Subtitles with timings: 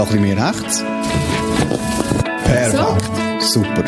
[0.00, 0.82] Noch ein bisschen mehr rechts.
[2.44, 3.42] Perfekt.
[3.42, 3.84] Super.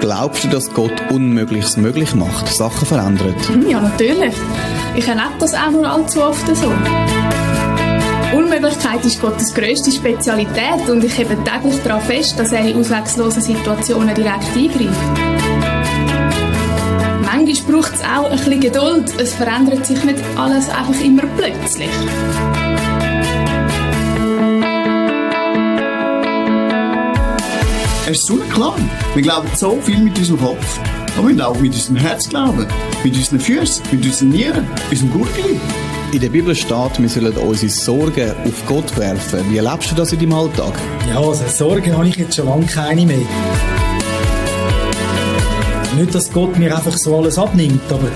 [0.00, 3.36] Glaubst du, dass Gott Unmögliches möglich macht, Sachen verändert?
[3.68, 4.32] Ja, natürlich.
[4.96, 6.72] Ich erlebe das auch nur allzu oft so.
[8.34, 13.42] Unmöglichkeit ist Gottes grösste Spezialität und ich hebe täglich daran fest, dass er in ausweglosen
[13.42, 14.96] Situationen direkt eingreift.
[17.20, 19.12] Manchmal braucht es auch ein bisschen Geduld.
[19.20, 21.90] Es verändert sich nicht alles einfach immer plötzlich.
[28.10, 28.74] Es ist so klar.
[29.14, 30.80] Wir glauben so viel mit unserem Kopf.
[31.16, 32.66] Aber wir glauben mit unserem Herz glauben.
[33.04, 35.60] Mit unseren Füßen, mit unseren Nieren, unserem Gurgel.
[36.10, 39.44] In der Bibel steht, wir sollen unsere Sorgen auf Gott werfen.
[39.48, 40.72] Wie erlebst du das in deinem Alltag?
[41.08, 43.18] Ja, also Sorgen habe ich jetzt schon lange keine mehr.
[45.96, 48.08] Nicht, dass Gott mir einfach so alles abnimmt, aber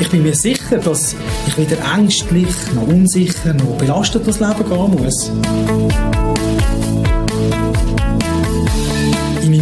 [0.00, 1.14] ich bin mir sicher, dass
[1.46, 5.30] ich wieder ängstlich, noch unsicher, noch belastet durchs Leben gehen muss.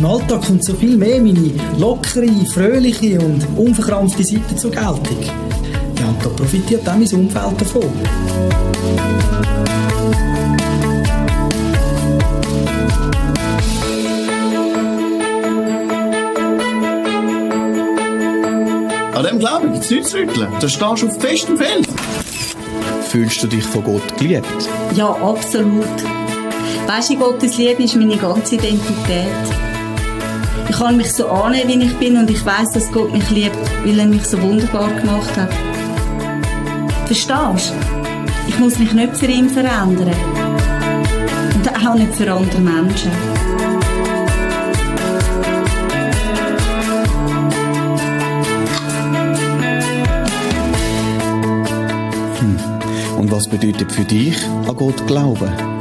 [0.01, 5.23] Meinem Alltag kommt so viel mehr meine lockere, fröhliche und unverkrampfte Seite zur Geltung.
[5.99, 7.85] Ja, und da profitiert auch mein Umfeld davon.
[19.15, 20.49] An dem nichts zu rütteln.
[20.61, 21.89] Da stehst du auf festem Feld.
[23.09, 24.47] Fühlst du dich von Gott geliebt?
[24.95, 25.85] Ja, absolut.
[26.87, 29.66] Weißt du, Gottes Liebe ist meine ganze Identität.
[30.69, 33.57] Ich kann mich so annehmen, wie ich bin und ich weiß, dass Gott mich liebt,
[33.85, 35.51] weil er mich so wunderbar gemacht hat.
[37.07, 38.49] Verstehst du?
[38.49, 40.13] Ich muss mich nicht für ihn verändern.
[41.55, 43.11] Und auch nicht für andere Menschen.
[53.19, 54.37] Und was bedeutet für dich
[54.69, 55.76] an Gott glauben?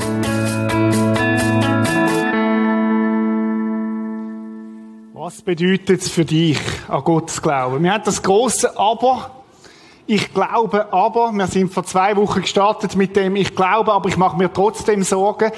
[5.45, 7.83] Bedeutet es für dich, an Gott zu glauben?
[7.83, 9.31] Wir haben das große Aber.
[10.07, 14.17] Ich glaube aber, wir sind vor zwei Wochen gestartet mit dem Ich glaube, aber ich
[14.17, 15.51] mache mir trotzdem Sorgen.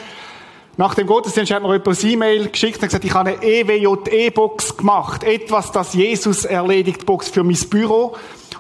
[0.78, 4.78] Nach dem Gottesdienst hat mir jemand ein E-Mail geschickt und gesagt, ich habe eine EWJE-Box
[4.78, 5.24] gemacht.
[5.24, 8.16] Etwas, das Jesus erledigt, Box für mein Büro.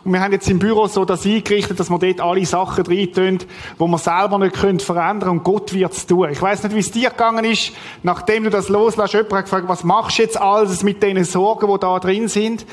[0.07, 3.39] Und wir haben jetzt im Büro so das eingerichtet, dass wir dort alle Sachen reintun,
[3.77, 6.29] wo wir selber nicht können verändern und Gott wird es tun.
[6.31, 7.73] Ich weiß nicht, wie es dir gegangen ist,
[8.03, 9.11] nachdem du das loslässt.
[9.11, 12.65] Jemand hat gefragt, was machst du jetzt alles mit diesen Sorgen, die da drin sind?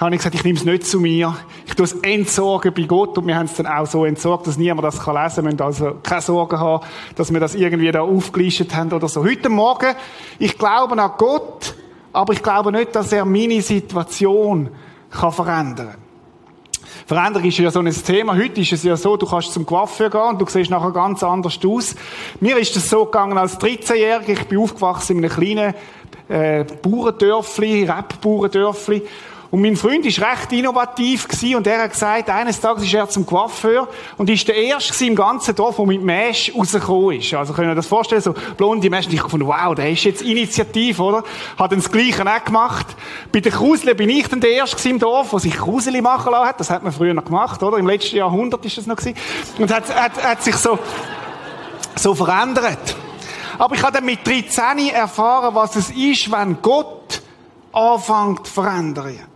[0.00, 1.36] habe ich gesagt, ich nehme es nicht zu mir.
[1.64, 4.56] Ich tue es entsorgen bei Gott und wir haben es dann auch so entsorgt, dass
[4.56, 5.44] niemand das kann lesen kann.
[5.44, 9.22] Wir müssen also keine Sorgen haben, dass wir das irgendwie da aufgelistet haben oder so.
[9.22, 9.94] Heute Morgen,
[10.40, 11.76] ich glaube an Gott,
[12.12, 14.70] aber ich glaube nicht, dass er meine Situation
[15.12, 16.03] kann verändern kann.
[17.06, 18.36] Veränderung ist ja so ein Thema.
[18.36, 21.22] Heute ist es ja so, du kannst zum Coiffeur gehen und du siehst nachher ganz
[21.22, 21.94] anders aus.
[22.40, 24.28] Mir ist es so gegangen als 13-Jähriger.
[24.28, 25.74] Ich bin aufgewachsen in einem kleinen
[26.28, 29.02] äh, Bauerndörfli, Rap-Bauerndörfli.
[29.50, 33.24] Und mein Freund ist recht innovativ und er hat gesagt, eines Tages ist er zum
[33.24, 37.32] Coiffeur und ist der Erste im ganzen Dorf, der mit Mesh rausgekommen ist.
[37.34, 39.06] Also können wir das vorstellen, so blonde Mesh.
[39.06, 41.22] Und ich gefunden, wow, der ist jetzt initiativ, oder?
[41.56, 42.86] Hat dann das Gleiche auch gemacht.
[43.32, 46.48] Bei den Kruseli bin ich dann der Erste im Dorf, der sich Kruseli machen lassen
[46.48, 46.60] hat.
[46.60, 47.78] Das hat man früher noch gemacht, oder?
[47.78, 49.16] Im letzten Jahrhundert ist das noch gewesen.
[49.58, 50.78] Und hat, hat, hat sich so,
[51.96, 52.96] so verändert.
[53.58, 57.22] Aber ich habe dann mit 13 erfahren, was es ist, wenn Gott
[57.72, 59.33] anfängt zu verändern.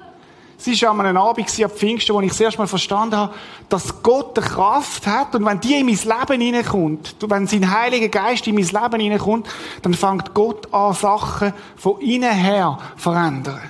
[0.61, 3.35] Es war an einem Abend am Pfingsten, wo ich das erste Mal verstanden habe,
[3.69, 8.09] dass Gott eine Kraft hat und wenn die in mein Leben hineinkommt, wenn sein Heiliger
[8.09, 9.49] Geist in mein Leben hineinkommt,
[9.83, 13.61] dann fängt Gott an, Sachen von innen her verändern.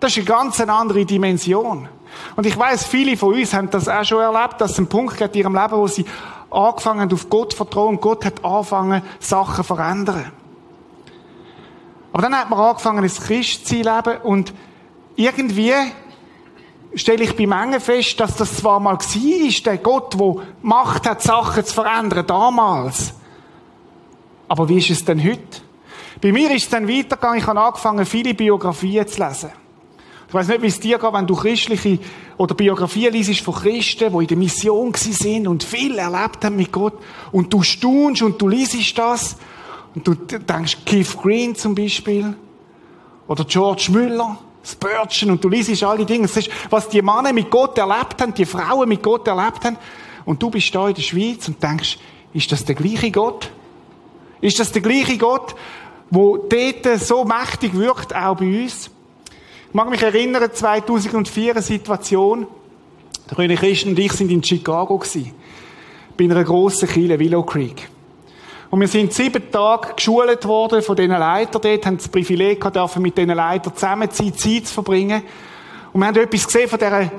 [0.00, 1.88] Das ist eine ganz andere Dimension.
[2.34, 5.16] Und ich weiß, viele von uns haben das auch schon erlebt, dass es einen Punkt
[5.16, 6.04] gibt in ihrem Leben, wo sie
[6.50, 10.32] angefangen haben, auf Gott zu vertrauen und Gott hat angefangen, Sachen zu verändern.
[12.12, 14.52] Aber dann hat man angefangen, ins Christsein zu leben und
[15.24, 15.72] irgendwie
[16.94, 21.22] stelle ich bei Mengen fest, dass das zwar mal war, der Gott, der Macht hat,
[21.22, 23.14] Sachen zu verändern, damals.
[24.48, 25.62] Aber wie ist es denn heute?
[26.20, 29.50] Bei mir ist es dann weitergegangen, ich habe angefangen, viele Biografien zu lesen.
[30.28, 31.98] Ich weiß nicht, wie es dir geht, wenn du christliche
[32.36, 36.70] oder Biografien liest von Christen, die in der Mission sind und viel erlebt haben mit
[36.70, 36.94] Gott.
[37.32, 39.36] Und du staunst und du liest das.
[39.94, 42.36] Und du denkst, Keith Green zum Beispiel.
[43.26, 44.38] Oder George Müller.
[44.62, 45.32] Spurgeon.
[45.32, 46.26] Und du liest all die Dinge.
[46.26, 49.76] Das ist, was die Männer mit Gott erlebt haben, die Frauen mit Gott erlebt haben.
[50.24, 51.98] Und du bist da in der Schweiz und denkst,
[52.32, 53.50] ist das der gleiche Gott?
[54.40, 55.54] Ist das der gleiche Gott,
[56.10, 58.90] wo dort so mächtig wirkt, auch bei uns?
[59.68, 62.46] Ich mag mich erinnern, 2004 eine Situation,
[63.28, 65.32] der König Christen und ich sind in Chicago gewesen.
[66.16, 67.88] Bei einer grossen Kille, Willow Creek.
[68.70, 72.96] Und wir sind sieben Tage geschult worden von diesen Leitern dort, haben das Privileg gehabt,
[72.98, 75.22] mit diesen Leitern zusammen Zeit, Zeit zu verbringen.
[75.92, 77.10] Und wir haben etwas gesehen von, dieser,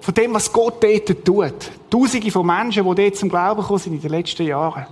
[0.00, 1.70] von dem, was Gott dort tut.
[1.88, 4.86] Tausende von Menschen, die dort zum Glauben gekommen sind in den letzten Jahren.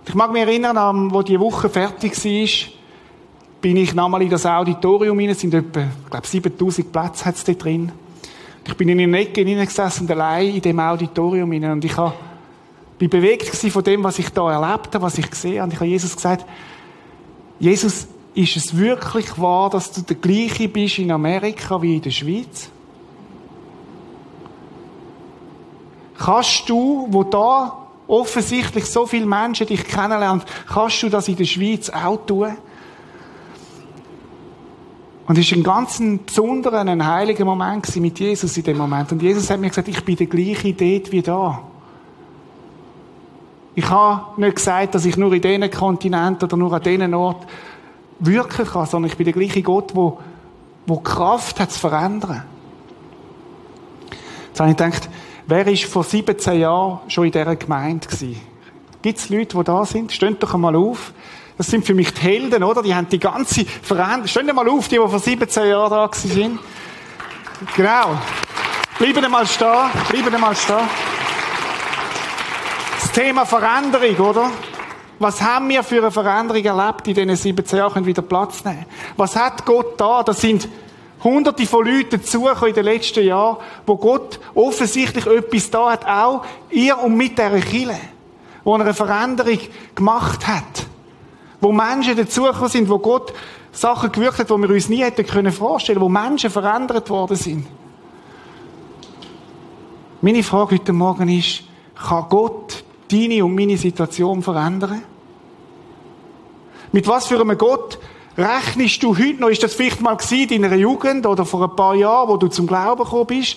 [0.00, 2.48] Und ich mag mich erinnern, an, wo die Woche fertig war,
[3.62, 7.36] bin ich nochmal in das Auditorium hinein, es sind etwa, ich glaube, 7000 Plätze hat
[7.36, 7.90] es dort drin.
[8.66, 12.12] Ich bin in einer Ecke hineingesessen und allein in dem Auditorium hinein und ich habe
[12.98, 15.64] bin bewegt von dem, was ich da erlebt habe, was ich gesehen habe.
[15.64, 16.46] Und ich habe Jesus gesagt,
[17.58, 22.10] Jesus, ist es wirklich wahr, dass du der gleiche bist in Amerika wie in der
[22.10, 22.68] Schweiz?
[26.18, 31.44] Kannst du, wo da offensichtlich so viele Menschen dich kennenlernen, kannst du das in der
[31.44, 32.56] Schweiz auch tun?
[35.26, 39.10] Und es war ein ganz besonderer, ein heiliger Moment mit Jesus in dem Moment.
[39.10, 41.62] Und Jesus hat mir gesagt, ich bin der gleiche dort wie da.
[43.74, 47.46] Ich habe nicht gesagt, dass ich nur in diesen Kontinenten oder nur an diesen Ort
[48.20, 50.20] wirken kann, sondern ich bin der gleiche Gott, wo,
[50.86, 52.44] wo Kraft hat zu verändern.
[54.48, 55.08] Jetzt habe ich gedacht,
[55.46, 58.40] wer ist vor 17 Jahren schon in dieser Gemeinde gewesen?
[59.02, 60.12] Gibt es Leute, die da sind?
[60.12, 61.12] Steht doch einmal auf.
[61.58, 62.82] Das sind für mich die Helden, oder?
[62.82, 64.26] Die haben die ganze Veränderung.
[64.26, 66.58] Steht mal auf, die, die vor 17 Jahren da sind.
[67.76, 68.18] Genau.
[68.98, 69.90] Bleiben mal stehen.
[70.08, 71.13] Bleiben mal stehen.
[73.14, 74.50] Thema Veränderung, oder?
[75.20, 78.04] Was haben wir für eine Veränderung erlebt in diesen 17 Jahren?
[78.04, 78.86] Wieder Platz nehmen.
[79.16, 80.24] Was hat Gott da?
[80.24, 80.68] Das sind
[81.22, 86.44] Hunderte von Leuten dazugekommen in den letzten Jahren, wo Gott offensichtlich etwas da hat, auch
[86.70, 87.96] ihr und mit dieser Kille,
[88.64, 89.60] wo er eine Veränderung
[89.94, 90.86] gemacht hat.
[91.60, 93.32] Wo Menschen dazugekommen sind, wo Gott
[93.70, 97.64] Sachen gewirkt hat, die wir uns nie hätten können vorstellen, wo Menschen verändert worden sind.
[100.20, 101.62] Meine Frage heute Morgen ist,
[101.94, 105.02] kann Gott deine und meine Situation verändern?
[106.92, 107.98] Mit was für einem Gott
[108.36, 109.48] rechnest du heute noch?
[109.48, 112.66] Ist das vielleicht mal in deiner Jugend oder vor ein paar Jahren, wo du zum
[112.66, 113.56] Glauben gekommen bist?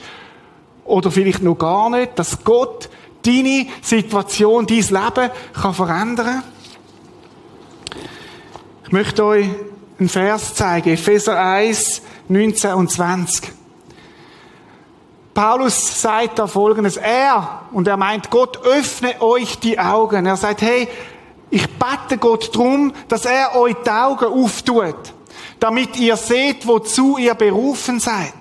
[0.86, 2.90] Oder vielleicht noch gar nicht, dass Gott
[3.24, 6.44] deine Situation, dein Leben kann verändern?
[8.86, 9.48] Ich möchte euch
[10.00, 10.90] einen Vers zeigen.
[10.90, 13.57] Epheser 1, 19 und 20.
[15.38, 20.26] Paulus sagt da folgendes, er, und er meint, Gott öffne euch die Augen.
[20.26, 20.88] Er sagt, hey,
[21.52, 24.96] ich bete Gott drum, dass er euch die Augen auftut,
[25.60, 28.34] damit ihr seht, wozu ihr berufen seid.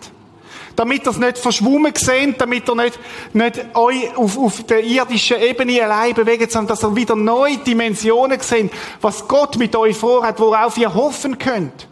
[0.75, 2.98] Damit ihr es nicht verschwommen seht, damit ihr nicht,
[3.34, 8.40] nicht euch auf, auf der irdischen Ebene allein bewegt, sondern dass ihr wieder neue Dimensionen
[8.40, 8.72] seht,
[9.02, 11.88] was Gott mit euch vorhat, worauf ihr hoffen könnt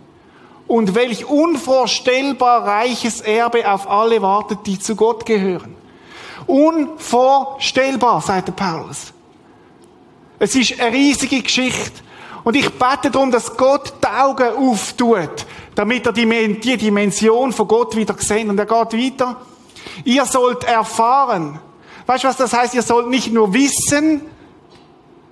[0.67, 5.75] und welch unvorstellbar reiches Erbe auf alle wartet, die zu Gott gehören.
[6.47, 9.13] Unvorstellbar, sagt der Paulus.
[10.39, 12.03] Es ist eine riesige Geschichte.
[12.45, 17.97] Und ich bete darum, dass Gott die Augen auftut, damit er die, Dimension von Gott
[17.97, 18.51] wieder sehen.
[18.51, 19.41] Und er geht weiter.
[20.05, 21.59] Ihr sollt erfahren.
[22.07, 22.75] Weißt du, was das heißt?
[22.75, 24.23] Ihr sollt nicht nur wissen,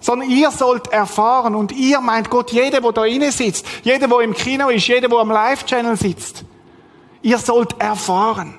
[0.03, 4.21] sondern ihr sollt erfahren und ihr meint Gott, jeder, der da inne sitzt, jeder, der
[4.21, 6.45] im Kino ist, jeder, der am Live-Channel sitzt,
[7.23, 8.59] ihr sollt erfahren.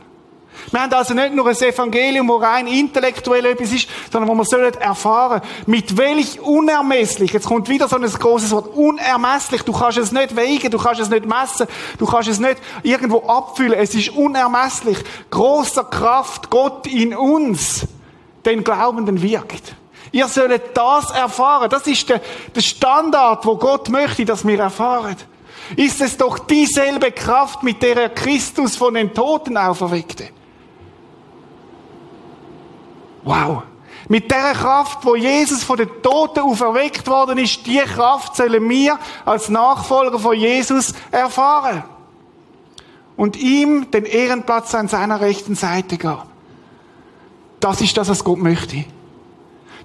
[0.71, 4.45] Wir haben also nicht nur ein Evangelium, wo rein intellektuell etwas ist, sondern wo wir
[4.45, 9.97] sollen erfahren, mit welch unermesslich, jetzt kommt wieder so ein großes Wort, unermesslich, du kannst
[9.97, 13.93] es nicht wegen, du kannst es nicht messen, du kannst es nicht irgendwo abfüllen, es
[13.93, 14.97] ist unermesslich,
[15.29, 17.85] großer Kraft Gott in uns,
[18.45, 19.75] den Glaubenden wirkt.
[20.13, 21.69] Ihr sollt das erfahren.
[21.71, 22.21] Das ist der,
[22.55, 25.17] der Standard, wo Gott möchte, dass wir erfahren.
[25.75, 30.29] Ist es doch dieselbe Kraft, mit der er Christus von den Toten auferweckte.
[33.23, 33.63] Wow.
[34.07, 38.99] Mit der Kraft, wo Jesus von den Toten auferweckt worden ist, die Kraft sollen wir
[39.25, 41.85] als Nachfolger von Jesus erfahren.
[43.17, 46.21] Und ihm den Ehrenplatz an seiner rechten Seite geben.
[47.59, 48.85] Das ist das, was Gott möchte.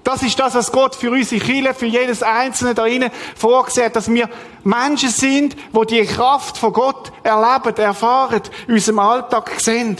[0.03, 3.95] Das ist das, was Gott für unsere Kirche, für jedes Einzelne da drinnen vorgesehen hat,
[3.95, 4.29] dass wir
[4.63, 9.97] Menschen sind, wo die Kraft von Gott erleben, erfahren, in unserem Alltag sehen.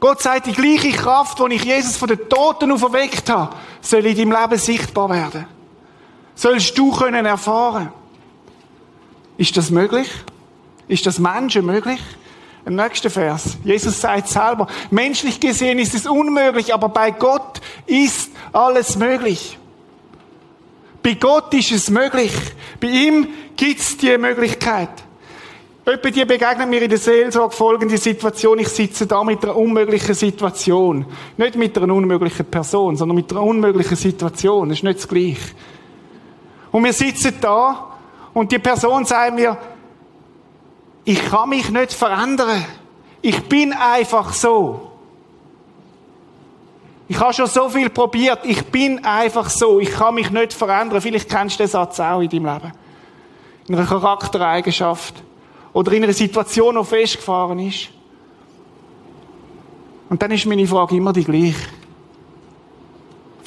[0.00, 4.16] Gott sagt, die gleiche Kraft, die ich Jesus von den Toten auferweckt habe, soll in
[4.16, 5.46] deinem Leben sichtbar werden.
[6.34, 7.92] Sollst du können erfahren.
[9.36, 10.10] Ist das möglich?
[10.88, 12.00] Ist das Menschen möglich?
[12.66, 13.56] Im nächsten Vers.
[13.64, 19.58] Jesus sagt selber, menschlich gesehen ist es unmöglich, aber bei Gott ist alles möglich.
[21.02, 22.32] Bei Gott ist es möglich.
[22.80, 24.90] Bei ihm gibt es die Möglichkeit.
[25.86, 28.58] Etwa die begegnet mir in der Seelsorge folgende Situation.
[28.58, 31.06] Ich sitze da mit einer unmöglichen Situation.
[31.38, 34.68] Nicht mit einer unmöglichen Person, sondern mit einer unmöglichen Situation.
[34.68, 35.54] Das ist nicht das Gleiche.
[36.70, 37.96] Und wir sitzen da
[38.34, 39.56] und die Person sagt mir,
[41.04, 42.64] ich kann mich nicht verändern.
[43.22, 44.92] Ich bin einfach so.
[47.08, 48.40] Ich habe schon so viel probiert.
[48.44, 49.80] Ich bin einfach so.
[49.80, 51.00] Ich kann mich nicht verändern.
[51.00, 52.72] Vielleicht kennst du den Satz auch in deinem Leben.
[53.66, 55.14] In einer Charaktereigenschaft.
[55.72, 57.88] Oder in einer Situation, die festgefahren ist.
[60.08, 61.68] Und dann ist meine Frage immer die gleiche.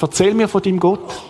[0.00, 1.22] Erzähl mir von deinem Gott.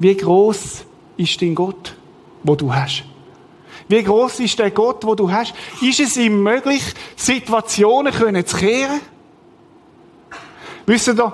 [0.00, 0.84] Wie groß
[1.16, 1.94] ist dein Gott,
[2.42, 3.04] wo du hast?
[3.88, 5.54] Wie groß ist der Gott, wo du hast?
[5.82, 6.82] Ist es ihm möglich,
[7.16, 8.12] Situationen
[8.46, 9.00] zu kehren?
[10.86, 11.32] Wisst ihr,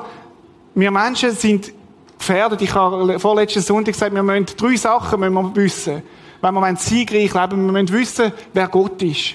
[0.75, 1.73] wir Menschen sind
[2.19, 2.63] gefährdet.
[2.63, 6.03] Ich habe vorletzten Sonntag gesagt, wir müssen drei Sachen müssen wir wissen.
[6.41, 9.35] Wenn wir siegreich leben, wir müssen wissen, wer Gott ist.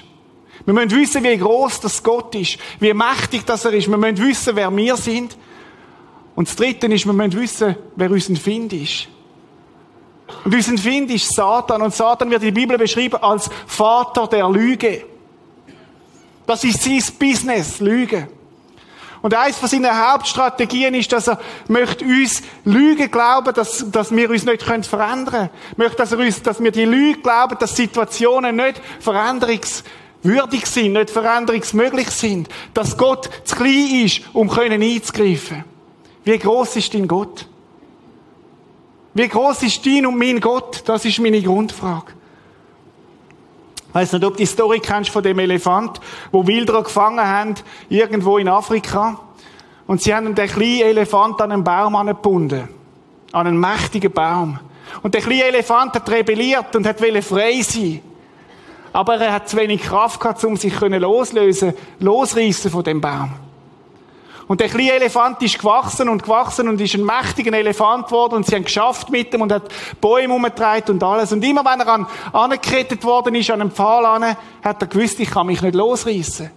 [0.66, 3.90] Wir müssen wissen, wie groß das Gott ist, wie mächtig das er ist.
[3.90, 5.38] Wir müssen wissen, wer wir sind.
[6.36, 9.08] Und das Dritte ist, wir müssen wissen, wer unser Find ist.
[10.44, 11.82] Und unser Find ist Satan.
[11.82, 15.04] Und Satan wird in der Bibel beschrieben als Vater der Lüge.
[16.46, 18.28] Das ist sein Business, Lüge.
[19.22, 24.30] Und eines von seinen Hauptstrategien ist, dass er möchte uns Lügen glauben, dass, dass wir
[24.30, 25.50] uns nicht verändern können.
[25.78, 31.10] Möchte, dass er uns, dass wir die Lüge glauben, dass Situationen nicht veränderungswürdig sind, nicht
[31.10, 32.50] veränderungsmöglich sind.
[32.76, 35.64] Dass Gott zu klein ist, um können einzugreifen.
[36.24, 37.48] Wie groß ist dein Gott?
[39.16, 40.84] Wie groß ist dein und mein Gott?
[40.86, 42.12] Das ist meine Grundfrage.
[43.88, 46.02] Ich weiss nicht, ob du die Story kennst von dem Elefant,
[46.34, 47.56] wo Wilderer gefangen haben,
[47.88, 49.18] irgendwo in Afrika.
[49.88, 52.68] Und sie haben den kleinen Elefant an einen Baum angebunden.
[53.32, 54.60] An einen mächtigen Baum.
[55.02, 58.02] Und der kleine Elefant hat rebelliert und hat frei sein.
[58.92, 63.32] Aber er hat zu wenig Kraft gehabt, um sich loslösen, losreißen von dem Baum.
[64.48, 68.46] Und der kleine Elefant ist gewachsen und gewachsen und ist ein mächtiger Elefant geworden und
[68.46, 69.64] sie haben geschafft mit ihm und hat
[70.00, 71.32] Bäume umgetragen und alles.
[71.32, 75.20] Und immer wenn er an, angekettet worden ist, an einem Pfahl an, hat er gewusst,
[75.20, 76.52] ich kann mich nicht losreißen.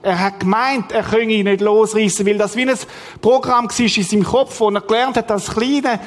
[0.00, 2.78] Er hat gemeint, er könne ihn nicht losreißen, weil das wie ein
[3.20, 5.98] Programm war in seinem Kopf, wo er gelernt hat als kleiner,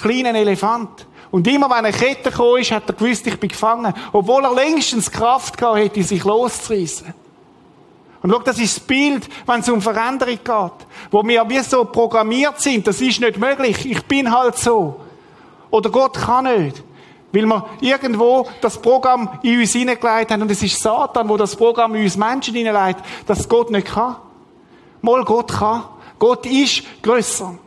[0.00, 1.06] kleiner Elefant.
[1.30, 3.92] Und immer wenn eine Kette gekommen ist, hat er gewusst, ich bin gefangen.
[4.12, 7.25] Obwohl er längstens Kraft gehabt hätte, sich loszureißen.
[8.22, 10.86] Und schau, das ist das Bild, wenn es um Veränderung geht.
[11.10, 13.88] Wo wir wie so programmiert sind, das ist nicht möglich.
[13.88, 15.00] Ich bin halt so.
[15.70, 16.82] Oder Gott kann nicht.
[17.32, 20.42] Weil wir irgendwo das Programm in uns hineingelegt haben.
[20.42, 24.16] Und es ist Satan, wo das Programm in uns Menschen hineinlegt, dass Gott nicht kann.
[25.02, 25.84] Mal Gott kann.
[26.18, 27.58] Gott ist grösser.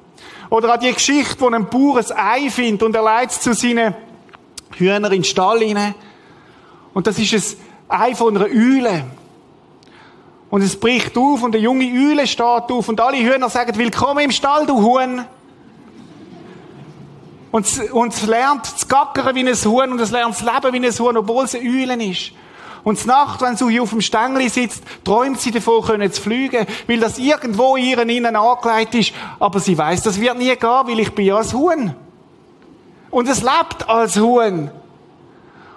[0.50, 3.54] Oder an die Geschichte, wo ein Bauer ein Ei findet und er leitet es zu
[3.54, 3.94] seinen
[4.76, 5.94] Hühnern in den Stall hinein.
[6.94, 9.06] Und das ist ein Ei von einer Eule.
[10.50, 14.26] Und es bricht auf und der junge Eule steht auf und alle Hühner sagen, willkommen
[14.26, 15.24] im Stall, du Huhn.
[17.52, 20.88] Und, und es lernt zu gackern wie ein Huhn und es lernt zu leben wie
[20.88, 22.32] ein Huhn, obwohl es ein Eulen ist.
[22.84, 26.22] Und zur Nacht, wenn sie hier auf dem Stängli sitzt, träumt sie davon, können zu
[26.22, 29.14] fliegen, weil das irgendwo ihren Innen angelegt ist.
[29.40, 31.96] Aber sie weiß, das wird nie gehen, weil ich bin ja ein Huhn.
[33.12, 34.72] Und es lebt als Huhn.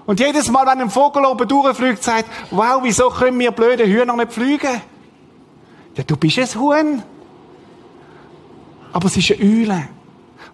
[0.04, 4.16] Und jedes Mal, wenn ein Vogel oben durchfliegt, sagt, wow, wieso können wir blöde Hühner
[4.16, 4.80] nicht fliegen?
[5.96, 7.02] Ja, du bist ein Huhn.
[8.92, 9.88] Aber es ist eine Eule.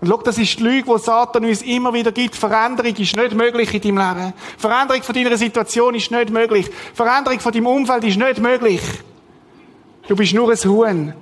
[0.01, 2.37] Und schau, das ist die Lüge, die Satan uns immer wieder gibt.
[2.37, 4.33] Veränderung ist nicht möglich in deinem Leben.
[4.57, 6.71] Veränderung von deiner Situation ist nicht möglich.
[6.95, 8.81] Veränderung von deinem Umfeld ist nicht möglich.
[10.07, 11.15] Du bist nur ein Huhn.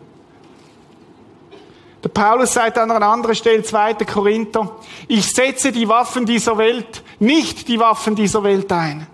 [2.06, 3.94] Der Paulus sagt an einer anderen Stelle, 2.
[3.94, 4.76] Korinther,
[5.08, 9.08] ich setze die Waffen dieser Welt, nicht die Waffen dieser Welt ein.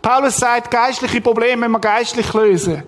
[0.00, 2.82] Paulus sagt, geistliche Probleme müssen wir geistlich lösen.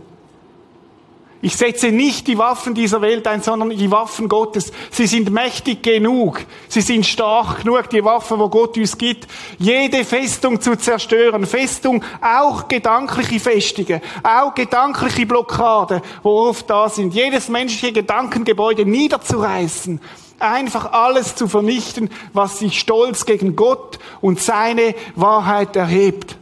[1.45, 4.73] Ich setze nicht die Waffen dieser Welt ein, sondern die Waffen Gottes.
[4.91, 6.41] Sie sind mächtig genug.
[6.69, 11.45] Sie sind stark genug, die Waffen, wo Gott uns gibt, jede Festung zu zerstören.
[11.45, 17.13] Festung, auch gedankliche Festungen, auch gedankliche Blockaden, worauf da sind.
[17.13, 20.01] Jedes menschliche Gedankengebäude niederzureißen.
[20.39, 26.39] Einfach alles zu vernichten, was sich stolz gegen Gott und seine Wahrheit erhebt.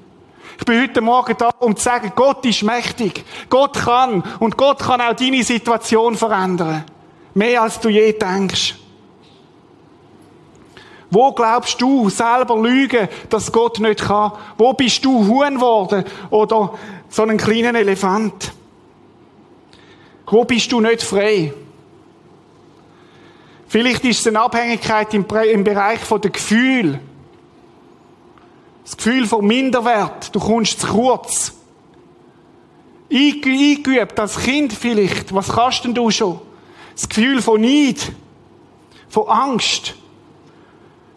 [0.59, 3.25] Ich bin heute Morgen da, um zu sagen, Gott ist mächtig.
[3.49, 4.23] Gott kann.
[4.39, 6.85] Und Gott kann auch deine Situation verändern.
[7.35, 8.77] Mehr als du je denkst.
[11.11, 14.33] Wo glaubst du selber lügen, dass Gott nicht kann?
[14.57, 16.05] Wo bist du Huhn geworden?
[16.31, 16.73] Oder
[17.09, 18.53] so einen kleinen Elefant?
[20.27, 21.53] Wo bist du nicht frei?
[23.69, 27.01] Vielleicht ist es eine Abhängigkeit im, Bereich der Gefühle.
[28.85, 30.35] Das Gefühl von Minderwert.
[30.35, 31.53] Du kommst zu kurz.
[33.13, 35.35] Eingeübt als Kind vielleicht.
[35.35, 36.41] Was kannst denn du schon?
[36.95, 38.13] Das Gefühl von Neid.
[39.09, 39.95] Von Angst.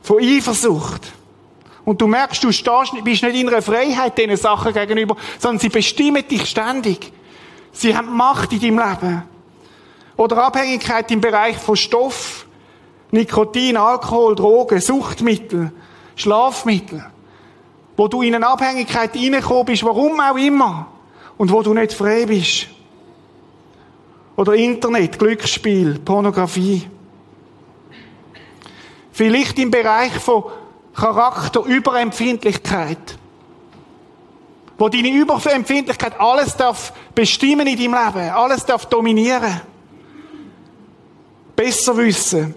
[0.01, 1.13] Von Eifersucht.
[1.85, 5.69] Und du merkst, du stehst, bist nicht in einer Freiheit diesen Sachen gegenüber, sondern sie
[5.69, 7.13] bestimmen dich ständig.
[7.71, 9.23] Sie haben Macht in deinem Leben.
[10.17, 12.45] Oder Abhängigkeit im Bereich von Stoff,
[13.11, 15.71] Nikotin, Alkohol, Drogen, Suchtmittel,
[16.15, 17.05] Schlafmittel.
[17.97, 20.87] Wo du in eine Abhängigkeit reingekommen bist, warum auch immer.
[21.37, 22.67] Und wo du nicht frei bist.
[24.35, 26.89] Oder Internet, Glücksspiel, Pornografie.
[29.11, 30.43] Vielleicht im Bereich von
[30.93, 33.17] Charakter, Überempfindlichkeit.
[34.77, 39.61] Wo deine Überempfindlichkeit alles darf bestimmen in deinem Leben, alles darf dominieren.
[41.55, 42.53] Besser wissen.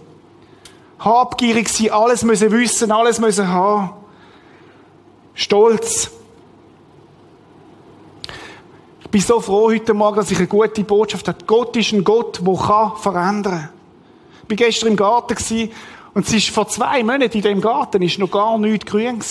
[0.98, 3.90] Habgierig sein, alles müssen wissen, alles müssen haben.
[5.38, 6.10] Stolz.
[9.02, 11.38] Ich bin so froh heute Morgen, dass ich eine gute Botschaft habe.
[11.46, 13.68] Gott ist ein Gott, der verändern kann.
[14.42, 15.70] Ich war gestern im Garten
[16.14, 19.22] und es ist vor zwei Monaten in dem Garten ist noch gar nichts grün.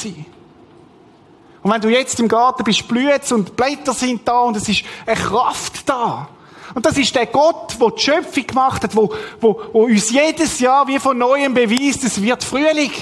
[1.61, 4.85] Und wenn du jetzt im Garten bist, blüht und Blätter sind da und es ist
[5.05, 6.29] eine Kraft da.
[6.73, 10.61] Und das ist der Gott, der die Schöpfung gemacht hat, wo, wo, wo uns jedes
[10.61, 12.93] Jahr wie von Neuem beweist, es wird Frühling.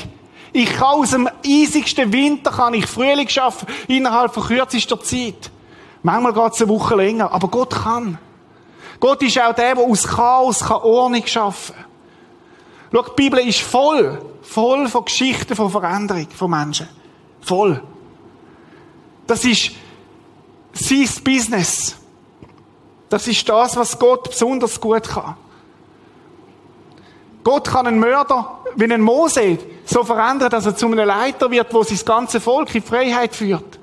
[0.58, 5.52] Ich kann aus dem eisigsten Winter kann ich Frühling schaffen, innerhalb von kürzester Zeit.
[6.02, 8.18] Manchmal geht es eine Woche länger, aber Gott kann.
[9.02, 11.86] Gott ist auch der, der aus Chaos kann Ordnung schaffen kann.
[12.94, 16.88] Schau, die Bibel ist voll, voll von Geschichten von Veränderung von Menschen.
[17.42, 17.84] Voll.
[19.28, 19.72] Das ist
[20.72, 21.98] sein Business.
[23.10, 25.36] Das ist das, was Gott besonders gut kann.
[27.46, 31.72] Gott kann einen Mörder wie einen Mose so verändern, dass er zu einem Leiter wird,
[31.72, 33.80] wo sein ganze Volk in Freiheit führt.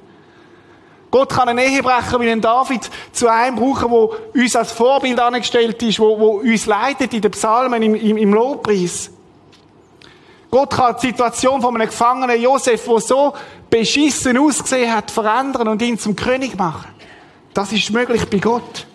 [1.12, 5.80] Gott kann einen Ehebrecher wie einen David zu einem brauchen, wo uns als Vorbild angestellt
[5.80, 9.12] ist, wo, wo uns leitet in den Psalmen, im, im, im Lobpreis.
[10.50, 13.32] Gott kann die Situation von einem Gefangenen Josef, der so
[13.70, 16.88] beschissen ausgesehen hat, verändern und ihn zum König machen.
[17.54, 18.86] Das ist möglich bei Gott.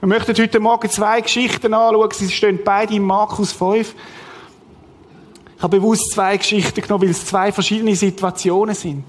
[0.00, 2.08] Wir möchten heute Morgen zwei Geschichten anschauen.
[2.12, 3.94] Sie stehen beide in Markus 5.
[5.58, 9.04] Ich habe bewusst zwei Geschichten genommen, weil es zwei verschiedene Situationen sind.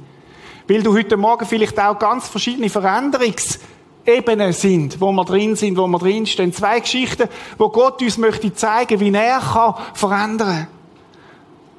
[0.68, 5.88] Weil du heute Morgen vielleicht auch ganz verschiedene Veränderungsebenen sind, wo wir drin sind, wo
[5.88, 6.52] wir drin stehen.
[6.52, 10.68] Zwei Geschichten, wo Gott uns möchte zeigen, wie er kann verändern.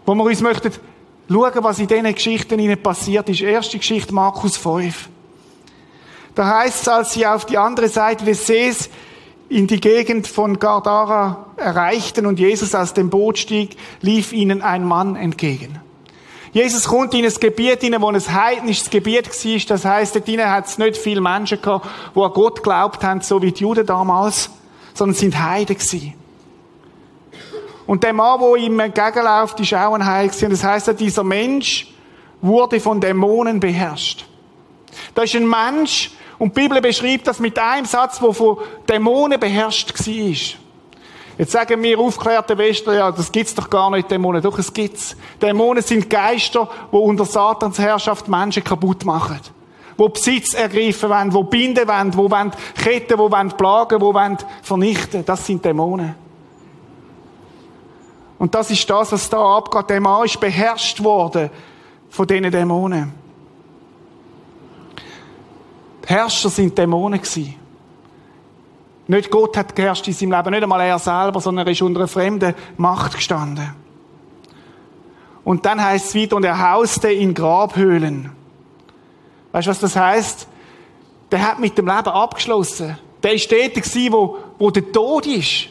[0.06, 0.72] Wo wir uns möchten
[1.28, 3.42] schauen, was in diesen Geschichten passiert ist.
[3.42, 5.10] Erste Geschichte, Markus 5.
[6.34, 8.88] Da heißt es, als sie auf die andere Seite des Sees
[9.48, 14.84] in die Gegend von Gardara erreichten und Jesus aus dem Boot stieg, lief ihnen ein
[14.84, 15.78] Mann entgegen.
[16.52, 19.60] Jesus kommt in ein Gebiet hinein, wo ein heidnisches Gebiet war.
[19.68, 23.40] Das heisst, dort hat es nicht viele Menschen gehabt, die an Gott geglaubt haben, so
[23.40, 24.50] wie die Juden damals,
[24.94, 26.14] sondern sind Heiden gewesen.
[27.86, 30.50] Und der Mann, der ihm entgegenläuft, ist auch ein Heil gewesen.
[30.50, 31.92] Das heisst, dieser Mensch
[32.40, 34.26] wurde von Dämonen beherrscht.
[35.14, 36.10] Da ist ein Mensch,
[36.42, 40.58] und die Bibel beschreibt das mit einem Satz, der von Dämonen beherrscht war.
[41.38, 44.42] Jetzt sagen wir aufklärte Wester, ja, das gibt's doch gar nicht, Dämonen.
[44.42, 45.16] Doch, es gibt's.
[45.40, 49.38] Dämonen sind Geister, die unter Satans Herrschaft Menschen kaputt machen.
[49.96, 54.36] Wo Besitz ergreifen wollen, wo binden wollen, wo wollen ketten, wo wollen plagen, wo wollen
[54.62, 55.24] vernichten.
[55.24, 56.16] Das sind Dämonen.
[58.40, 59.90] Und das ist das, was da abgeht.
[59.90, 61.50] Der Mann ist beherrscht worden
[62.10, 63.21] von diesen Dämonen.
[66.06, 67.54] Herrscher sind Dämonen gewesen.
[69.08, 72.00] Nicht Gott hat geherrscht in seinem Leben, nicht einmal er selber, sondern er ist unter
[72.00, 73.74] einer fremden Macht gestanden.
[75.44, 78.30] Und dann heißt es wieder, und er hauste in Grabhöhlen.
[79.50, 80.46] Weißt du, was das heißt?
[81.30, 82.96] Der hat mit dem Leben abgeschlossen.
[83.22, 85.68] Der ist dort gewesen, wo, wo der Tod ist.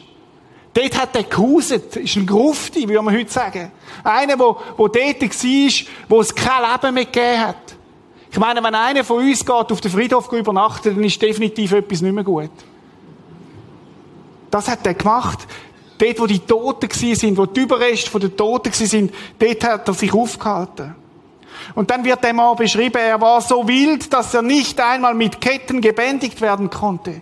[0.74, 1.96] Dort hat er gehuset.
[1.96, 3.70] Ist ein Grufti, wie man heute sagen.
[4.02, 7.76] Einer, wo, wo dort war, wo es kein Leben mehr gegeben hat.
[8.32, 12.00] Ich meine, wenn einer von uns geht auf den Friedhof übernachten, dann ist definitiv etwas
[12.00, 12.50] nicht mehr gut.
[14.50, 15.46] Das hat er gemacht.
[15.98, 20.14] Dort, wo die Toten sind, wo die Überreste der Toten sind, dort hat er sich
[20.14, 20.94] aufgehalten.
[21.74, 25.38] Und dann wird der Mann beschrieben, er war so wild, dass er nicht einmal mit
[25.38, 27.20] Ketten gebändigt werden konnte.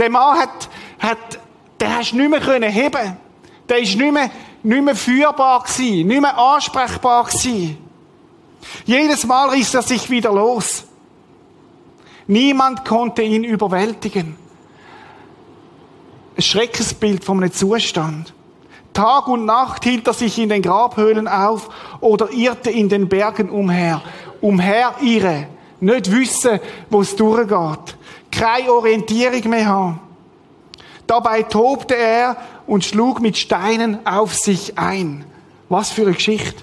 [0.00, 1.38] Der Mann hat, hat,
[1.78, 3.16] der hast nicht mehr können heben.
[3.68, 4.30] Der ist nicht mehr,
[4.64, 7.89] nicht mehr führbar gewesen, nicht mehr ansprechbar gewesen.
[8.84, 10.84] Jedes Mal riss er sich wieder los.
[12.26, 14.36] Niemand konnte ihn überwältigen
[16.40, 18.32] ein Schreckensbild von einem Zustand.
[18.94, 21.68] Tag und Nacht hielt er sich in den Grabhöhlen auf
[22.00, 24.00] oder irrte in den Bergen umher.
[24.40, 25.48] umherirren,
[25.80, 27.96] nicht wissen, wo es durchgeht,
[28.32, 30.00] keine Orientierung mehr haben.
[31.06, 35.26] Dabei tobte er und schlug mit Steinen auf sich ein.
[35.68, 36.62] Was für eine Geschichte.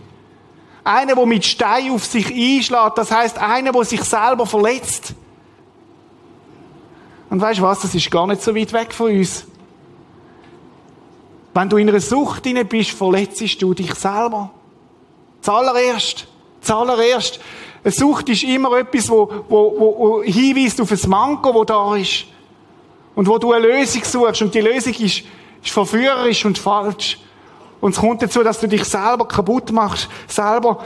[0.87, 5.13] Einer, der mit Stein auf sich einschlägt, das heißt einer, der sich selber verletzt.
[7.29, 9.45] Und weißt du was, das ist gar nicht so weit weg von uns.
[11.53, 14.49] Wenn du in einer Sucht drin bist, verletzt du dich selber.
[15.41, 16.25] Zuallererst.
[16.61, 17.41] Zuallererst.
[17.83, 21.97] Eine Sucht ist immer etwas, wo, wo, wo, wo hinweist auf ein Manko, wo da
[21.97, 22.27] ist.
[23.13, 24.41] Und wo du eine Lösung suchst.
[24.41, 25.23] Und die Lösung ist,
[25.61, 27.19] ist verführerisch und falsch.
[27.79, 30.83] Und es kommt dazu, dass du dich selber kaputt machst, selber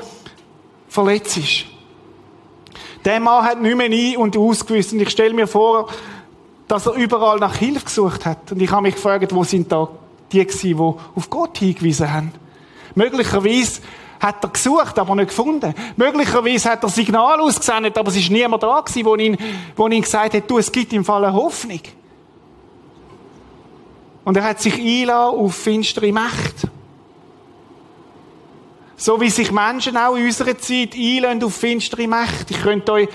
[0.90, 1.66] verletzt.
[3.06, 4.94] Der Mann hat nicht mehr ein und ausgewusst.
[4.94, 5.88] Und ich stelle mir vor,
[6.68, 8.52] dass er überall nach Hilfe gesucht hat.
[8.52, 9.90] Und ich habe mich gefragt, wo sind da
[10.32, 12.32] die gewesen, die auf Gott hingewiesen haben?
[12.96, 13.82] Möglicherweise
[14.22, 15.74] hat er gesucht, aber nicht gefunden.
[15.98, 19.38] Möglicherweise hat er Signal ausgesendet, aber es ist niemand da gewesen, wo ihn,
[19.76, 21.82] wo ihn gesagt hat, du, es gibt im Fall eine Hoffnung.
[24.24, 26.71] Und er hat sich einlassen auf finstere Mächte.
[29.02, 32.54] So wie sich Menschen auch in unserer Zeit einlassen auf finstere Mächte.
[32.54, 33.10] Ich könnte euch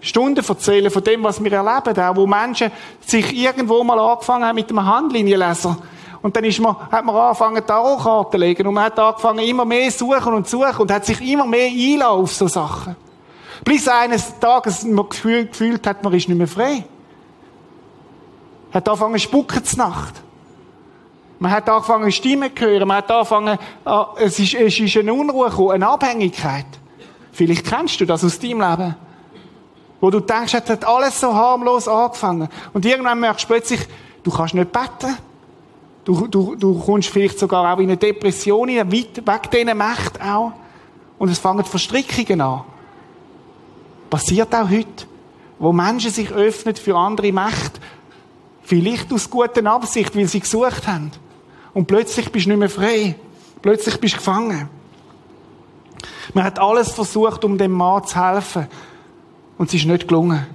[0.00, 2.70] Stunden erzählen von dem, was wir erleben, auch wo Menschen
[3.00, 5.76] sich irgendwo mal angefangen haben mit einem Handlinienleser.
[6.22, 9.64] Und dann ist man, hat man angefangen, Tarotkarten zu legen und man hat angefangen, immer
[9.64, 12.94] mehr suchen und suchen und hat sich immer mehr einlassen auf so Sachen.
[13.64, 16.84] Bis eines Tages man gefühlt hat, man ist nicht mehr frei.
[18.72, 20.14] Hat angefangen, spucken zur Nacht.
[21.38, 22.86] Man hat angefangen, Stimmen zu hören.
[22.86, 26.66] Man hat angefangen, ah, es ist, es ist eine Unruhe gekommen, eine Abhängigkeit.
[27.32, 28.94] Vielleicht kennst du das aus deinem Leben.
[30.00, 32.48] Wo du denkst, es hat alles so harmlos angefangen.
[32.72, 33.80] Und irgendwann merkst du plötzlich,
[34.22, 35.16] du kannst nicht beten.
[36.04, 40.52] Du, du, du kommst vielleicht sogar auch in eine Depression weit weg diesen Mächten auch.
[41.18, 42.62] Und es fangen Verstrickungen an.
[44.10, 45.06] Passiert auch heute.
[45.58, 47.80] Wo Menschen sich öffnen für andere Mächte.
[48.62, 51.10] Vielleicht aus guter Absicht, weil sie gesucht haben.
[51.74, 53.16] Und plötzlich bist du nicht mehr frei.
[53.60, 54.68] Plötzlich bist du gefangen.
[56.32, 58.68] Man hat alles versucht, um dem Mann zu helfen.
[59.58, 60.46] Und es ist nicht gelungen.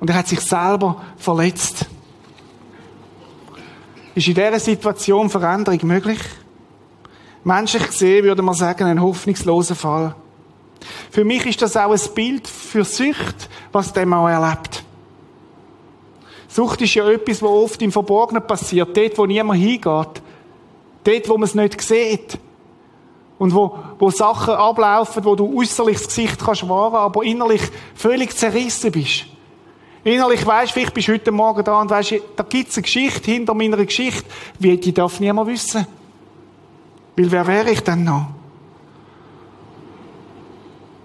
[0.00, 1.86] Und er hat sich selber verletzt.
[4.14, 6.20] Ist in dieser Situation Veränderung möglich?
[7.42, 10.14] Menschlich gesehen würde man sagen, ein hoffnungsloser Fall.
[11.10, 14.84] Für mich ist das auch ein Bild für Sucht, was der Mann erlebt.
[16.48, 20.22] Sucht ist ja etwas, was oft im Verborgenen passiert, dort, wo niemand hingeht.
[21.04, 22.38] Dort, wo man es nicht sieht.
[23.38, 27.62] Und wo, wo Sachen ablaufen, wo du äußerlich das Gesicht kannst wahren, aber innerlich
[27.94, 29.26] völlig zerrissen bist.
[30.04, 33.54] Innerlich weisst, vielleicht bist du heute Morgen da und weisst, da gibt's eine Geschichte hinter
[33.54, 34.24] meiner Geschichte.
[34.58, 35.86] Wie, die darf niemand wissen.
[37.16, 38.26] Weil wer wäre ich denn noch?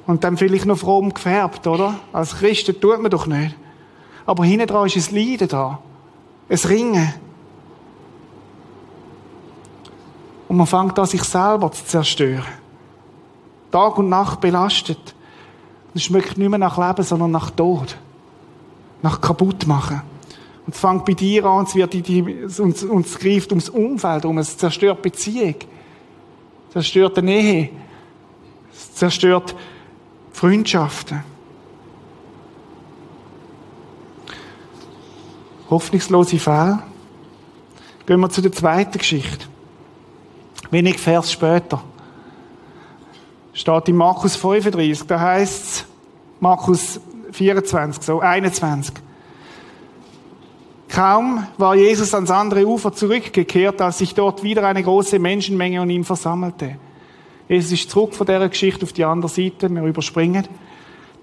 [0.06, 2.00] Und dann vielleicht noch fromm gefärbt, oder?
[2.12, 3.56] Als Christen tut man doch nicht.
[4.26, 5.80] Aber hinten dran ist ein Leiden da.
[6.50, 7.14] Ein Ringen.
[10.50, 12.44] Und man fängt an, sich selber zu zerstören.
[13.72, 15.16] Tag und Nacht belastet.
[15.94, 17.96] Es schmeckt nicht mehr nach Leben, sondern nach Tod.
[19.04, 20.02] Nach kaputt machen.
[20.66, 24.26] Und es fängt bei dir an, es wird die, und, und es greift ums Umfeld
[24.26, 25.56] um, es zerstört Beziehung.
[26.68, 27.70] Es zerstört die Nähe.
[28.72, 29.56] Es zerstört
[30.34, 31.24] Freundschaften.
[35.70, 36.80] Hoffnungslose Fälle.
[38.08, 39.46] Gehen wir zu der zweiten Geschichte.
[40.72, 41.82] Wenig Vers später.
[43.54, 45.86] Steht in Markus 35, da heißt es,
[46.40, 47.00] Markus
[47.32, 48.94] 24, so 21.
[50.88, 55.90] Kaum war Jesus ans andere Ufer zurückgekehrt, als sich dort wieder eine große Menschenmenge um
[55.90, 56.78] ihn versammelte.
[57.48, 60.48] Jesus ist zurück von dieser Geschichte auf die andere Seite, wir überspringen.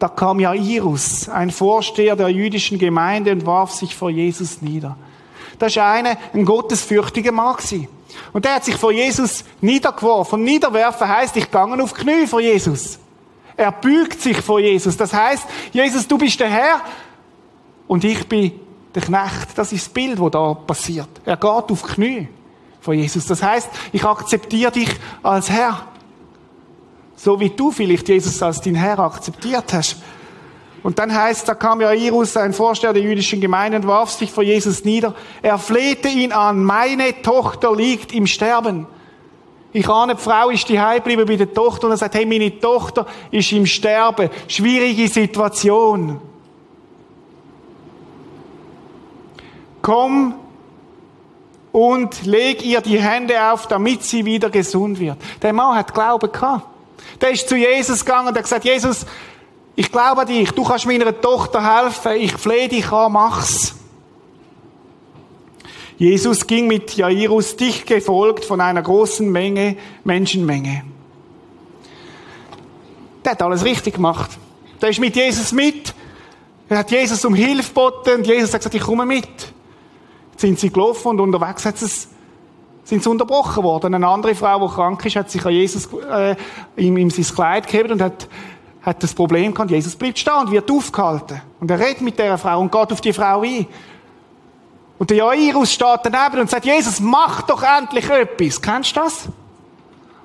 [0.00, 4.96] Da kam Jairus, ein Vorsteher der jüdischen Gemeinde, und warf sich vor Jesus nieder.
[5.58, 7.56] Das war einer, ein gottesfürchtiger Mann.
[8.32, 10.42] Und der hat sich vor Jesus niedergeworfen.
[10.42, 12.98] Niederwerfen heißt, ich gehe auf Knie vor Jesus.
[13.56, 14.96] Er bügt sich vor Jesus.
[14.96, 16.80] Das heißt, Jesus, du bist der Herr
[17.86, 18.52] und ich bin
[18.94, 19.56] der Knecht.
[19.56, 21.08] Das ist das Bild, das da passiert.
[21.24, 22.28] Er geht auf Knie
[22.80, 23.26] vor Jesus.
[23.26, 24.90] Das heißt, ich akzeptiere dich
[25.22, 25.86] als Herr.
[27.16, 29.96] So wie du vielleicht Jesus als dein Herr akzeptiert hast.
[30.86, 34.44] Und dann heißt, da kam Jairus, ein Vorsteher der jüdischen Gemeinde, und warf sich vor
[34.44, 35.16] Jesus nieder.
[35.42, 38.86] Er flehte ihn an, meine Tochter liegt im Sterben.
[39.72, 42.60] Ich ahne, die Frau ist die geblieben bei der Tochter und er sagt, hey, meine
[42.60, 44.30] Tochter ist im Sterben.
[44.46, 46.20] Schwierige Situation.
[49.82, 50.34] Komm
[51.72, 55.18] und leg ihr die Hände auf, damit sie wieder gesund wird.
[55.42, 56.64] Der Mann hat Glauben gehabt.
[57.20, 59.04] Der ist zu Jesus gegangen und hat gesagt, Jesus,
[59.76, 60.50] Ich glaube an dich.
[60.52, 62.12] Du kannst meiner Tochter helfen.
[62.12, 63.74] Ich flehe dich an, mach's.
[65.98, 70.84] Jesus ging mit Jairus dicht gefolgt von einer großen Menge, Menschenmenge.
[73.24, 74.30] Der hat alles richtig gemacht.
[74.80, 75.94] Der ist mit Jesus mit.
[76.68, 79.26] Er hat Jesus um Hilfe geboten und Jesus hat gesagt, ich komme mit.
[80.32, 82.08] Jetzt sind sie gelaufen und unterwegs hat es,
[82.84, 83.94] sind sie unterbrochen worden.
[83.94, 86.36] Eine andere Frau, die krank ist, hat sich an Jesus, äh,
[86.76, 88.28] ihm, ihm sein Kleid gegeben und hat,
[88.86, 91.42] hat das Problem gehabt, Jesus bleibt stehen und wird aufgehalten.
[91.58, 93.66] Und er redet mit dieser Frau und geht auf die Frau ein.
[94.96, 98.62] Und der Jairus steht daneben und sagt, Jesus, mach doch endlich etwas.
[98.62, 99.28] Kennst du das?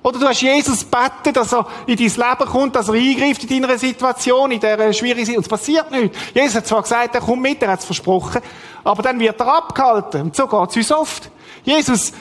[0.03, 3.61] Oder du hast Jesus beten, dass er in dein Leben kommt, dass er eingreift in
[3.61, 5.37] deiner Situation, in dieser schwierigen Situation.
[5.37, 6.17] Und es passiert nichts.
[6.33, 8.41] Jesus hat zwar gesagt, er kommt mit, er hat es versprochen,
[8.83, 10.21] aber dann wird er abgehalten.
[10.21, 11.31] Und so geht es uns oft.
[11.63, 12.13] Jesus,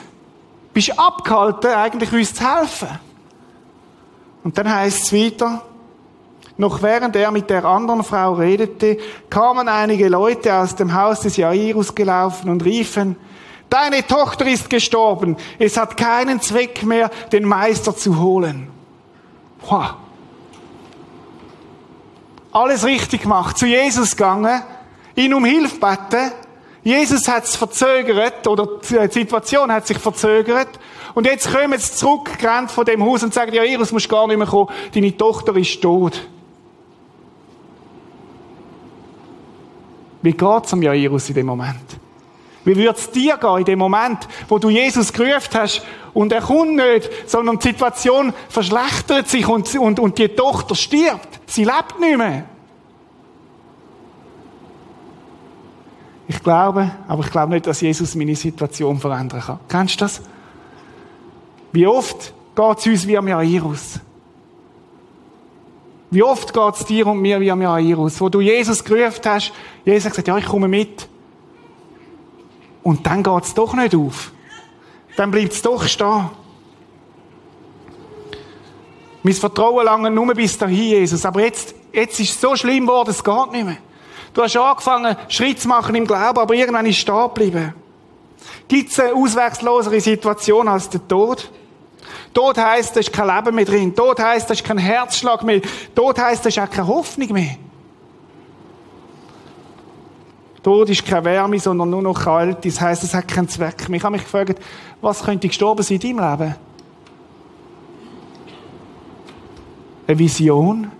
[0.73, 2.89] bist abgehalten, eigentlich uns zu helfen.
[4.43, 5.63] Und dann heißt es weiter,
[6.61, 8.97] noch während er mit der anderen Frau redete,
[9.31, 13.17] kamen einige Leute aus dem Haus des Jairus gelaufen und riefen,
[13.67, 15.37] Deine Tochter ist gestorben.
[15.57, 18.67] Es hat keinen Zweck mehr, den Meister zu holen.
[19.61, 19.93] Wow.
[22.51, 23.57] Alles richtig gemacht.
[23.57, 24.61] Zu Jesus gegangen,
[25.15, 26.33] ihn um Hilfe beten.
[26.83, 30.67] Jesus hat es verzögert, oder die Situation hat sich verzögert.
[31.13, 32.29] Und jetzt kommen sie zurück,
[32.67, 34.69] von dem Haus und sagen, ja, Jairus, musst gar nicht mehr kommen.
[34.93, 36.27] Deine Tochter ist tot.
[40.21, 41.99] Wie geht's am Jairus in dem Moment?
[42.63, 45.81] Wie wird's dir gehen in dem Moment, wo du Jesus gerufen hast
[46.13, 51.39] und er kommt nicht, sondern die Situation verschlechtert sich und, und, und die Tochter stirbt.
[51.47, 52.45] Sie lebt nicht mehr.
[56.27, 59.59] Ich glaube, aber ich glaube nicht, dass Jesus meine Situation verändern kann.
[59.67, 60.21] Kennst du das?
[61.71, 63.99] Wie oft geht es uns wie am Jairus?
[66.11, 68.19] Wie oft geht es dir und mir wie am Jairus?
[68.19, 69.53] Wo du Jesus gerufen hast,
[69.85, 71.07] Jesus hat gesagt, ja, ich komme mit.
[72.83, 74.33] Und dann geht es doch nicht auf.
[75.15, 76.29] Dann bleibt es doch stehen.
[79.23, 81.25] Mein Vertrauen lange nur bis dahin, Jesus.
[81.25, 83.77] Aber jetzt, jetzt ist es so schlimm geworden, es geht nicht mehr.
[84.33, 87.73] Du hast angefangen, Schritt zu machen im Glauben, aber irgendwann ist es stehen geblieben.
[88.67, 91.51] Gibt es eine auswegslosere Situation als der Tod?
[92.33, 93.95] Tod heisst, da ist kein Leben mehr drin.
[93.95, 95.61] Tod heisst, da ist kein Herzschlag mehr.
[95.93, 97.57] Tod heisst, da ist auch keine Hoffnung mehr.
[100.63, 102.63] Tod ist keine Wärme, sondern nur noch kalt.
[102.63, 103.97] Das heisst, es hat keinen Zweck mehr.
[103.97, 104.61] Ich habe mich gefragt,
[105.01, 106.55] was könnte gestorben sein in deinem Leben?
[110.07, 110.91] Eine Vision?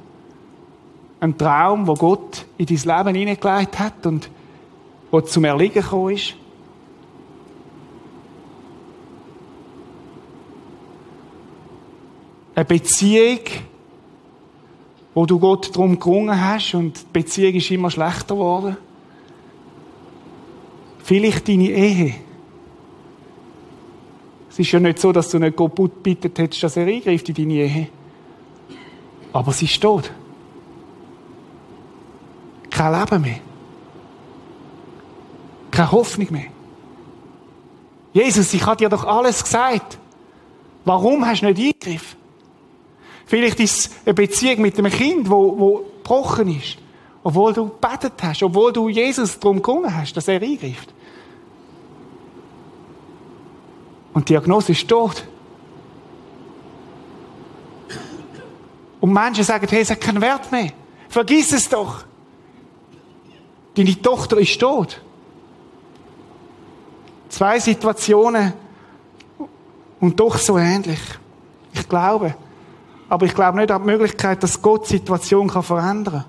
[1.20, 4.30] Ein Traum, wo Gott in dein Leben hineingelegt hat und
[5.12, 6.34] wo zum Erliegen gekommen ist?
[12.62, 13.40] Eine Beziehung,
[15.16, 18.78] wo du Gott darum gerungen hast und die Beziehung ist immer schlechter geworden?
[21.04, 22.14] Vielleicht deine Ehe.
[24.52, 27.34] Es ist ja nicht so, dass du nicht Gott bittet hättest, dass er eingreift in
[27.34, 27.88] deine Ehe.
[29.34, 30.12] Aber sie ist tot.
[32.70, 33.40] Kein Leben mehr.
[35.72, 36.52] Keine Hoffnung mehr.
[38.14, 39.98] Jesus, ich habe dir doch alles gesagt.
[40.86, 42.21] Warum hast du nicht eingegriffen?
[43.32, 46.76] Vielleicht ist es eine Beziehung mit einem Kind, wo, wo gebrochen ist.
[47.24, 50.94] Obwohl du gebetet hast, obwohl du Jesus darum gerungen hast, dass er eingreift.
[54.14, 55.26] Und die Diagnose ist tot.
[59.00, 60.74] Und Menschen sagen, hey, es hat keinen Wert mehr.
[61.08, 62.04] Vergiss es doch.
[63.76, 65.02] Deine Tochter ist tot.
[67.30, 68.52] Zwei Situationen
[70.02, 71.00] und doch so ähnlich.
[71.72, 72.36] Ich glaube.
[73.12, 76.26] Aber ich glaube nicht an die Möglichkeit, dass Gott die Situation verändern kann.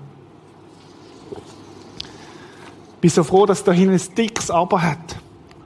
[2.95, 5.15] Ich bin so froh, dass da hinten ein dickes Aber hat.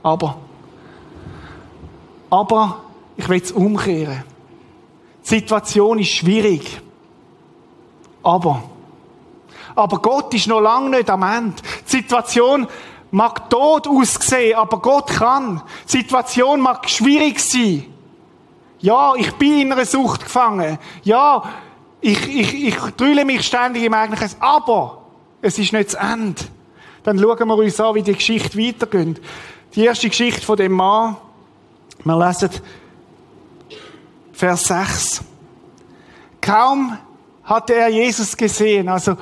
[0.04, 0.38] Aber.
[2.30, 2.82] Aber
[3.16, 4.24] ich will es umkehren.
[5.24, 6.80] Die Situation ist schwierig.
[8.22, 8.62] Aber.
[9.74, 11.64] Aber Gott ist noch lange nicht am Ende.
[11.88, 12.68] Die Situation
[13.10, 15.64] mag tot aussehen, aber Gott kann.
[15.88, 17.92] Die Situation mag schwierig sein.
[18.80, 20.78] Ja, ich bin in einer Sucht gefangen.
[21.04, 21.44] Ja,
[22.02, 25.04] ich, ich, ich drülle mich ständig im eigenen Aber
[25.42, 26.42] es ist nicht das Ende.
[27.04, 29.22] Dann schauen wir uns an, wie die Geschichte weitergeht.
[29.76, 31.16] Die erste Geschichte von dem Mann,
[32.04, 32.50] wir lesen
[34.34, 35.24] Vers 6.
[36.42, 36.98] Kaum
[37.44, 39.18] hatte er Jesus gesehen, also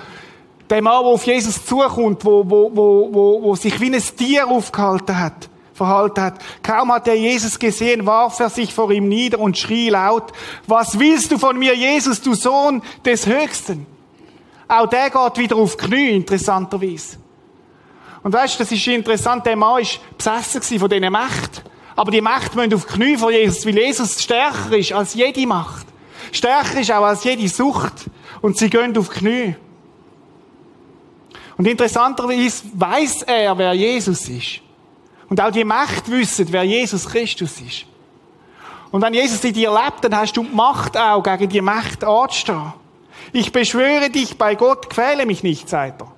[0.70, 4.48] der Mann, der auf Jesus zukommt, wo, wo, wo, wo, wo sich wie ein Tier
[4.48, 6.40] aufgehalten hat, verhalten hat.
[6.64, 10.32] Kaum hat er Jesus gesehen, warf er sich vor ihm nieder und schrie laut,
[10.66, 13.86] was willst du von mir, Jesus, du Sohn des Höchsten?
[14.68, 17.18] Auch der geht wieder auf Knie, interessanterweise.
[18.24, 21.64] Und weißt, das ist interessant, der Mann war besessen von diesen Mächten.
[21.96, 25.86] Aber die Macht müssen auf Knie von Jesus, weil Jesus stärker ist als jede Macht.
[26.32, 27.94] Stärker ist auch als jede Sucht.
[28.42, 29.56] Und sie gehen auf Knie.
[31.58, 34.65] Und interessanterweise weiß er, wer Jesus ist.
[35.30, 37.86] Und auch die Macht wissen, wer Jesus Christus ist.
[38.92, 42.04] Und wenn Jesus in dir lebt, dann hast du die Macht auch, gegen die Macht
[42.04, 42.74] anzustehen.
[43.34, 46.12] Ich beschwöre dich bei Gott, quäle mich nicht, sagt er.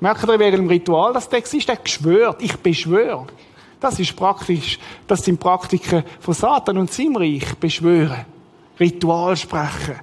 [0.00, 2.40] Merkt ihr wegen dem Ritual, das Text ist, der geschwört.
[2.40, 3.26] Ich beschwöre.
[3.80, 7.54] Das ist praktisch, das sind Praktiken von Satan und seinem Reich.
[7.56, 8.24] Beschwören.
[8.78, 10.00] Ritual sprechen.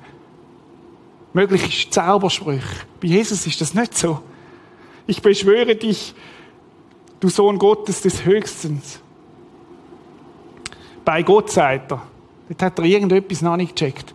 [1.33, 2.85] Möglich ist Zaubersprüche.
[3.01, 4.21] Bei Jesus ist das nicht so.
[5.07, 6.13] Ich beschwöre dich,
[7.19, 8.99] du Sohn Gottes des Höchstens.
[11.03, 12.01] Bei Gott sagt er.
[12.49, 14.13] Dort hat er irgendetwas noch nicht gecheckt.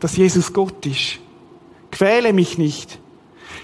[0.00, 1.18] Dass Jesus Gott ist.
[1.90, 2.98] Quäle mich nicht.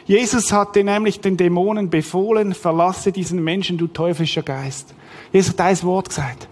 [0.07, 4.94] Jesus hatte nämlich den Dämonen befohlen, verlasse diesen Menschen, du teuflischer Geist.
[5.33, 6.49] Jesus hat ein Wort gesagt.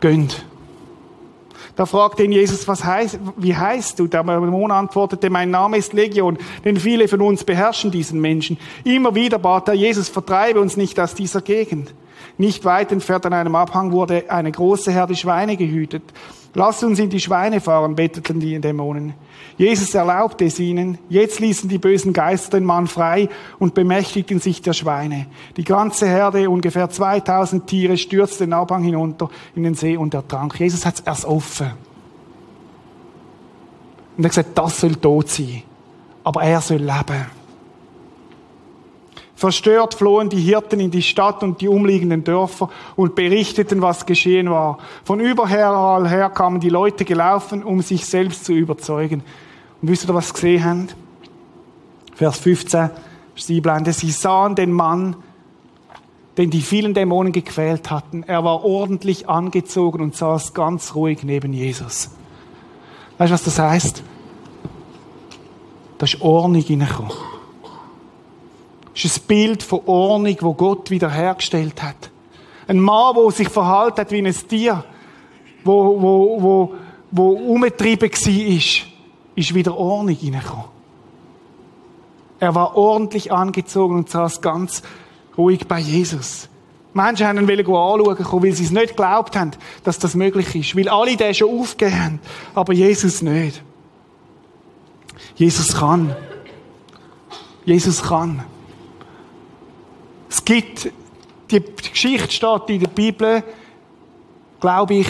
[0.00, 0.44] Gönnt.
[1.78, 4.08] Da fragte ihn Jesus, was heißt, wie heißt du?
[4.08, 8.58] Der Dämon antwortete, mein Name ist Legion, denn viele von uns beherrschen diesen Menschen.
[8.82, 11.94] Immer wieder bat er Jesus, vertreibe uns nicht aus dieser Gegend.
[12.38, 16.04] Nicht weit entfernt an einem Abhang wurde eine große Herde Schweine gehütet.
[16.54, 19.14] Lass uns in die Schweine fahren, bettelten die Dämonen.
[19.58, 20.98] Jesus erlaubte es ihnen.
[21.08, 25.26] Jetzt ließen die bösen Geister den Mann frei und bemächtigten sich der Schweine.
[25.56, 30.58] Die ganze Herde, ungefähr 2000 Tiere, stürzte den Abhang hinunter in den See und ertrank.
[30.58, 31.72] Jesus hat es erst offen.
[34.16, 35.62] Und er hat gesagt, das soll tot sein.
[36.24, 37.37] Aber er soll leben.
[39.38, 44.50] Verstört flohen die Hirten in die Stadt und die umliegenden Dörfer und berichteten, was geschehen
[44.50, 44.78] war.
[45.04, 49.22] Von überall her kamen die Leute gelaufen, um sich selbst zu überzeugen.
[49.80, 50.88] Und wisst ihr, was sie gesehen haben?
[52.16, 52.90] Vers 15,
[53.36, 53.92] sie blende.
[53.92, 55.14] Sie sahen den Mann,
[56.36, 58.24] den die vielen Dämonen gequält hatten.
[58.24, 62.10] Er war ordentlich angezogen und saß ganz ruhig neben Jesus.
[63.18, 64.02] Weißt du, was das heißt?
[65.98, 67.12] Da ist Ordnung reingekommen.
[69.04, 72.10] Ist ein Bild von Ordnung, wo Gott wiederhergestellt hat.
[72.66, 74.84] Ein Mann, der sich verhalten hat wie ein Tier,
[75.64, 76.74] wo, wo, wo,
[77.10, 78.92] wo umgetrieben war,
[79.36, 80.64] ist wieder Ordnung reingekommen.
[82.40, 84.82] Er war ordentlich angezogen und saß ganz
[85.36, 86.48] ruhig bei Jesus.
[86.92, 89.52] Menschen haben ihn anschauen, weil sie es nicht geglaubt haben,
[89.84, 90.76] dass das möglich ist.
[90.76, 92.20] Weil alle den schon aufgegeben haben,
[92.54, 93.62] aber Jesus nicht.
[95.36, 96.14] Jesus kann.
[97.64, 98.42] Jesus kann.
[100.28, 100.90] Es gibt,
[101.50, 103.42] die Geschichte steht in der Bibel,
[104.60, 105.08] glaube ich,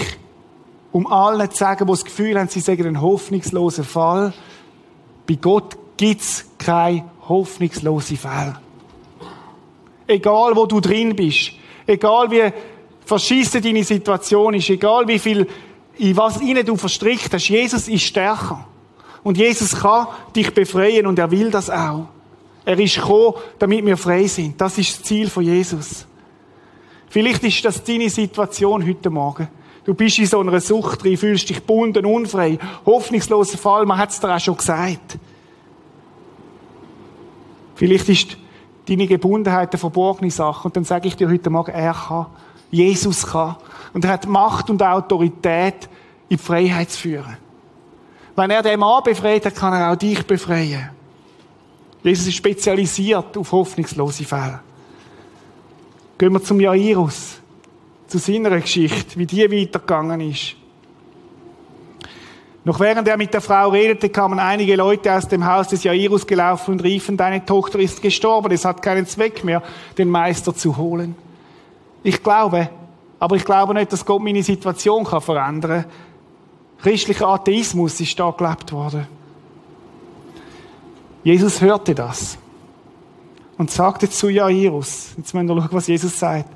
[0.93, 4.33] um allen zu sagen, die das Gefühl haben, sie sagen einen hoffnungslosen Fall.
[5.27, 8.61] Bei Gott gibt es keine hoffnungslosen Fall.
[10.07, 11.53] Egal, wo du drin bist,
[11.87, 12.51] egal wie
[13.05, 15.47] verschissen deine Situation ist, egal wie viel,
[15.99, 18.67] in was ihnen du verstrickt hast, Jesus ist stärker.
[19.23, 22.07] Und Jesus kann dich befreien und er will das auch.
[22.69, 24.61] Er ist gekommen, damit wir frei sind.
[24.61, 26.07] Das ist das Ziel von Jesus.
[27.09, 29.49] Vielleicht ist das deine Situation heute Morgen.
[29.87, 34.11] Du bist in so einer Sucht drin, fühlst dich bunden, unfrei, hoffnungsloser Fall, man hat
[34.11, 35.17] es dir auch schon gesagt.
[37.75, 38.37] Vielleicht ist
[38.87, 42.27] deine Gebundenheit eine verborgene Sache und dann sage ich dir heute Morgen, er kann,
[42.71, 43.57] Jesus kann
[43.95, 45.89] und er hat Macht und Autorität,
[46.29, 47.39] in die Freiheit zu führen.
[48.37, 50.98] Wenn er den Mann befreit hat, kann er auch dich befreien.
[52.03, 54.61] Jesus ist spezialisiert auf hoffnungslose Fälle.
[56.17, 57.39] Gehen wir zum Jairus
[58.07, 60.57] zu seiner Geschichte, wie die weitergegangen ist.
[62.65, 66.27] Noch während er mit der Frau redete, kamen einige Leute aus dem Haus des Jairus
[66.27, 69.63] gelaufen und riefen, deine Tochter ist gestorben, es hat keinen Zweck mehr,
[69.97, 71.15] den Meister zu holen.
[72.03, 72.69] Ich glaube,
[73.21, 75.93] aber ich glaube nicht, dass Gott meine Situation kann verändern kann.
[76.83, 79.07] Christlicher Atheismus ist da gelebt worden.
[81.25, 82.39] Jesus hörte das
[83.57, 86.51] und sagte zu Jairus, jetzt müssen wir schauen, was Jesus sagt.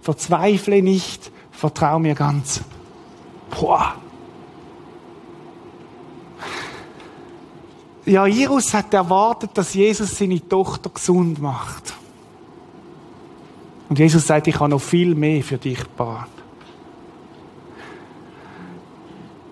[0.00, 2.60] Verzweifle nicht, vertrau mir ganz.
[3.50, 3.94] Boah.
[8.06, 11.94] Jairus hat erwartet, dass Jesus seine Tochter gesund macht.
[13.88, 16.28] Und Jesus sagt, ich habe noch viel mehr für dich gebaut.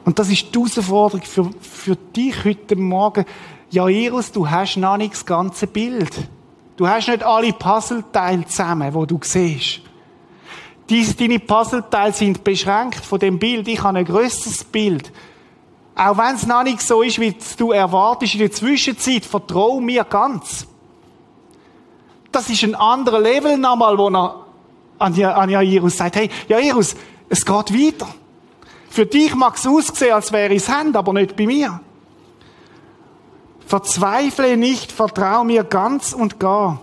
[0.05, 3.25] Und das ist die Herausforderung für, für dich heute Morgen.
[3.75, 6.13] Jairus, du hast noch nicht das ganze Bild.
[6.77, 9.81] Du hast nicht alle Puzzleteile zusammen, wo du siehst.
[10.89, 13.67] Deine Puzzleteile sind beschränkt von dem Bild.
[13.67, 15.11] Ich habe ein grösseres Bild.
[15.97, 20.05] Auch wenn es noch nicht so ist, wie du erwartest in der Zwischenzeit, vertrau mir
[20.05, 20.69] ganz.
[22.31, 24.45] Das ist ein anderer Level nochmal, wo er
[24.99, 26.95] an, an Jairus sagt, hey, Jairus,
[27.29, 28.09] es geht weiter.
[28.89, 31.81] Für dich mag es aussehen, als wäre es Hand, aber nicht bei mir.
[33.67, 36.81] Verzweifle nicht, vertrau mir ganz und gar.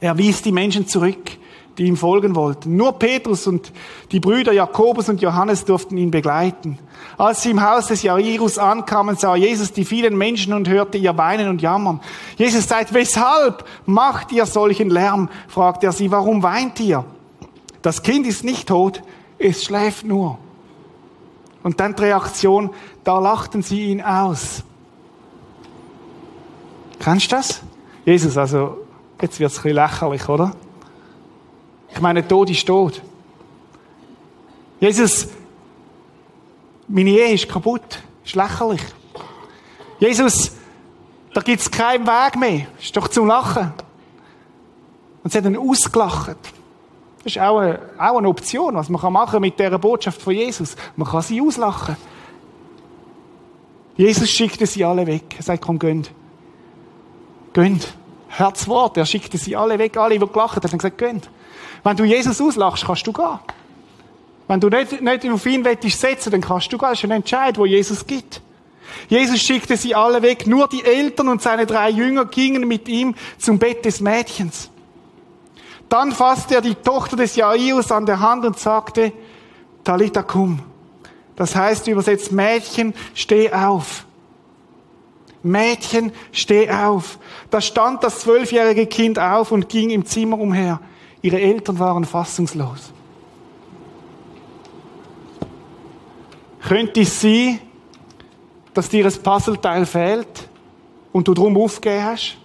[0.00, 1.38] Er wies die Menschen zurück,
[1.76, 2.76] die ihm folgen wollten.
[2.76, 3.72] Nur Petrus und
[4.10, 6.78] die Brüder Jakobus und Johannes durften ihn begleiten.
[7.16, 11.16] Als sie im Haus des Jairus ankamen, sah Jesus die vielen Menschen und hörte ihr
[11.16, 12.00] weinen und jammern.
[12.36, 15.28] Jesus sagt, weshalb macht ihr solchen Lärm?
[15.48, 17.04] fragt er sie, warum weint ihr?
[17.82, 19.02] Das Kind ist nicht tot,
[19.38, 20.38] es schläft nur.
[21.62, 22.70] Und dann die Reaktion,
[23.04, 24.64] da lachten sie ihn aus.
[26.98, 27.62] Kennst du das?
[28.04, 28.78] Jesus, also,
[29.20, 30.52] jetzt wird es ein bisschen lächerlich, oder?
[31.92, 33.02] Ich meine, Tod ist tot.
[34.80, 35.28] Jesus,
[36.86, 38.02] meine Ehe ist kaputt.
[38.24, 38.82] Ist lächerlich.
[39.98, 40.52] Jesus,
[41.34, 42.66] da gibt es keinen Weg mehr.
[42.80, 43.72] Ist doch zum Lachen.
[45.22, 46.36] Und sie hat ihn ausgelacht.
[47.18, 50.32] Das ist auch eine, auch eine Option, was man machen kann mit dieser Botschaft von
[50.32, 50.76] Jesus.
[50.96, 51.96] Man kann sie auslachen.
[53.96, 55.34] Jesus schickte sie alle weg.
[55.36, 56.12] Er sagt, komm, gönnt.
[57.58, 57.92] Gönnt.
[58.28, 58.96] Herzwort.
[58.98, 59.96] Er schickte sie alle weg.
[59.96, 61.28] Alle, die gelacht haben, haben gesagt, gönnt.
[61.82, 63.40] Wenn du Jesus auslachst, kannst du gehen.
[64.46, 66.88] Wenn du nicht, nicht auf ihn willst setzen, dann kannst du gehen.
[66.90, 68.42] Das ist ein Entscheid, wo Jesus gibt.
[69.08, 70.46] Jesus schickte sie alle weg.
[70.46, 74.70] Nur die Eltern und seine drei Jünger gingen mit ihm zum Bett des Mädchens.
[75.88, 79.12] Dann fasste er die Tochter des Jairus an der Hand und sagte,
[79.82, 80.60] Talita cum.
[81.34, 84.04] Das heißt übersetzt, Mädchen, steh auf.
[85.48, 87.18] Mädchen, steh auf.
[87.50, 90.80] Da stand das zwölfjährige Kind auf und ging im Zimmer umher.
[91.22, 92.92] Ihre Eltern waren fassungslos.
[96.66, 97.60] Könnte es sein,
[98.74, 100.48] dass dir ein Puzzleteil fehlt
[101.12, 102.36] und du drum aufgegeben hast?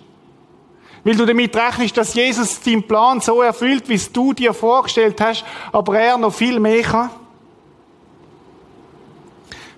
[1.04, 5.20] Weil du damit rechnest, dass Jesus deinen Plan so erfüllt, wie es du dir vorgestellt
[5.20, 7.10] hast, aber er noch viel mehr kann?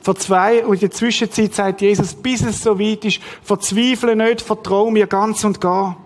[0.05, 4.39] Vor zwei und in der Zwischenzeit sagt Jesus, bis es so weit ist, verzweifle nicht,
[4.39, 5.97] vertraue mir ganz und gar.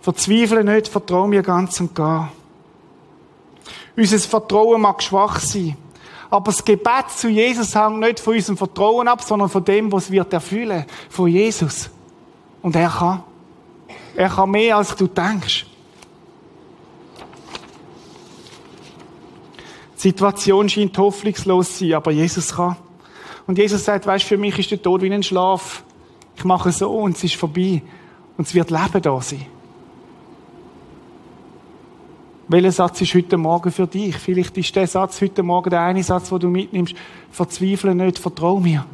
[0.00, 2.32] Verzweifle nicht, vertraue mir ganz und gar.
[3.94, 5.76] Unser Vertrauen mag schwach sein.
[6.30, 10.10] Aber das Gebet zu Jesus hängt nicht von unserem Vertrauen ab, sondern von dem, was
[10.10, 10.86] wir erfüllen.
[11.10, 11.90] Von Jesus.
[12.62, 13.22] Und er kann.
[14.16, 15.66] Er kann mehr, als du denkst.
[20.02, 22.76] Situation scheint hoffnungslos zu sein, aber Jesus kann.
[23.46, 25.84] Und Jesus sagt, weißt, für mich ist der Tod wie ein Schlaf.
[26.36, 27.82] Ich mache so und es ist vorbei.
[28.36, 29.46] Und es wird Leben da sein.
[32.48, 34.16] Welcher Satz ist heute Morgen für dich?
[34.16, 36.96] Vielleicht ist der Satz heute Morgen der eine Satz, wo du mitnimmst.
[37.30, 38.84] Verzweifle nicht, vertrau mir.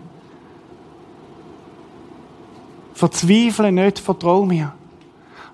[2.92, 4.74] Verzweifle nicht, vertrau mir.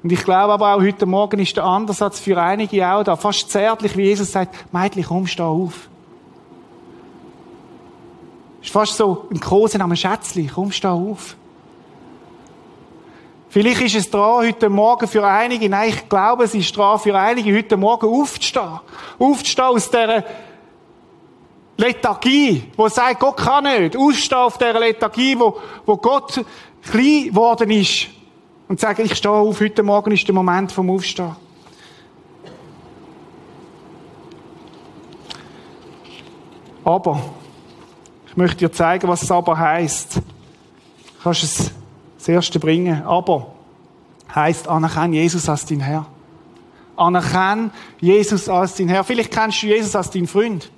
[0.04, 3.16] Und ich glaube aber auch heute Morgen ist der andere Satz für einige auch da.
[3.16, 5.88] Fast zärtlich, wie Jesus sagt, Mädchen, komm, steh auf.
[8.62, 11.36] Ist fast so ein Großen am Schätzli, komm, steh auf.
[13.48, 17.18] Vielleicht ist es dran, heute Morgen für einige, nein, ich glaube, es ist dran, für
[17.18, 18.80] einige, heute Morgen aufzustehen.
[19.18, 20.22] Aufzustehen aus dieser
[21.78, 23.96] Lethargie, wo sagt, Gott kann nicht.
[23.96, 26.44] Aufstehen auf dieser Lethargie, wo, wo Gott
[26.82, 28.08] klein geworden ist.
[28.74, 31.36] Und sagen, ich stehe auf, heute Morgen ist der Moment vom Aufstehen.
[36.82, 37.22] Aber,
[38.26, 40.16] ich möchte dir zeigen, was es aber heisst.
[40.16, 40.22] Du
[41.22, 41.70] kannst es
[42.18, 43.04] das erste bringen.
[43.04, 43.54] Aber
[44.34, 46.06] heißt anerkenne Jesus als dein Herr.
[46.96, 47.70] Anerkenne
[48.00, 49.04] Jesus als dein Herr.
[49.04, 50.68] Vielleicht kennst du Jesus als dein Freund.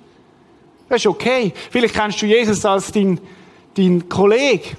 [0.87, 1.51] Das ist okay.
[1.71, 3.19] Vielleicht kennst du Jesus als dein,
[3.73, 4.77] dein Kollege.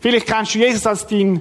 [0.00, 1.40] Vielleicht kennst du Jesus als dein,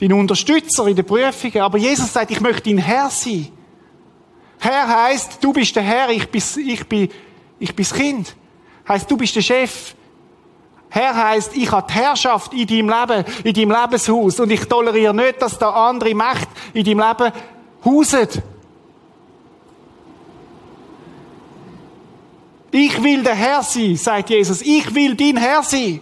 [0.00, 1.60] dein Unterstützer in den Prüfungen.
[1.60, 3.48] Aber Jesus sagt, ich möchte dein Herr sein.
[4.58, 7.08] Herr heißt, du bist der Herr, ich bin, ich bin,
[7.58, 8.36] ich bin das Kind.
[8.88, 9.94] Heißt, du bist der Chef.
[10.88, 14.40] Herr heißt, ich habe die Herrschaft in deinem Leben, in deinem Lebenshaus.
[14.40, 17.32] Und ich toleriere nicht, dass da andere Macht in deinem Leben
[17.84, 18.28] hausen.
[22.70, 24.62] Ich will der Herr sein, sagt Jesus.
[24.62, 26.00] Ich will dein Herr sein.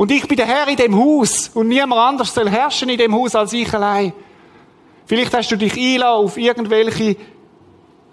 [0.00, 1.50] Und ich bin der Herr in dem Haus.
[1.52, 4.14] Und niemand anders soll herrschen in dem Haus als ich allein.
[5.04, 7.16] Vielleicht hast du dich einladen auf irgendwelche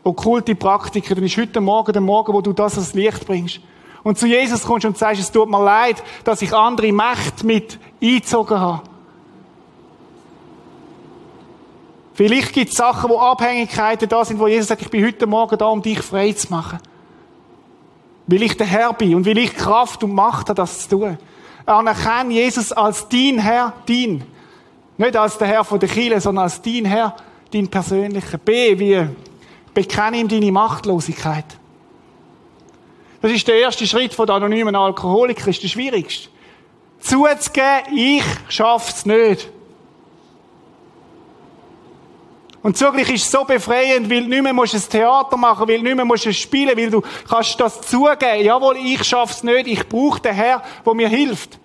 [0.04, 1.16] okkulte Praktiken.
[1.16, 3.62] Dann ist heute Morgen der Morgen, wo du das ans Licht bringst
[4.04, 7.80] und zu Jesus kommst und sagst, es tut mir leid, dass ich andere Mächte mit
[8.04, 8.84] eingezogen habe.
[12.16, 15.58] Vielleicht gibt es Sachen, wo Abhängigkeiten da sind, wo Jesus sagt, ich bin heute Morgen
[15.58, 16.80] da, um dich frei zu machen.
[18.26, 21.18] Weil ich der Herr bin und weil ich Kraft und Macht habe, das zu tun.
[21.68, 24.24] Anerkenne Jesus als dein Herr, dein.
[24.98, 27.16] Nicht als der Herr von der Kirche, sondern als dein Herr,
[27.54, 28.38] dein persönlicher.
[28.38, 29.08] B, wie
[29.74, 31.46] bekenne ihm deine Machtlosigkeit.
[33.22, 36.30] Das ist der erste Schritt von der anonymen Alkoholiker, ist der schwierigste.
[37.00, 39.50] Zuzugeben, ich schaff's nicht.
[42.68, 45.96] Und zugleich ist es so befreiend, weil nicht mehr musst ein Theater machen, weil nicht
[45.96, 48.44] mehr musst spielen, weil du kannst das zugeben.
[48.44, 49.68] Jawohl, ich schaff's nicht.
[49.68, 51.58] Ich brauche den Herr, der mir hilft.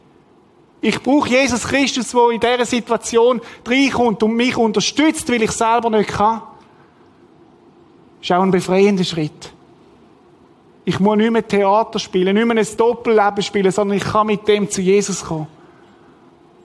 [0.80, 5.90] Ich brauche Jesus Christus, der in dieser Situation reinkommt und mich unterstützt, weil ich selber
[5.90, 6.42] nicht kann.
[8.20, 9.52] Das ist auch ein befreiender Schritt.
[10.84, 14.46] Ich muss nicht mehr Theater spielen, nicht mehr ein Doppelleben spielen, sondern ich kann mit
[14.46, 15.48] dem zu Jesus kommen.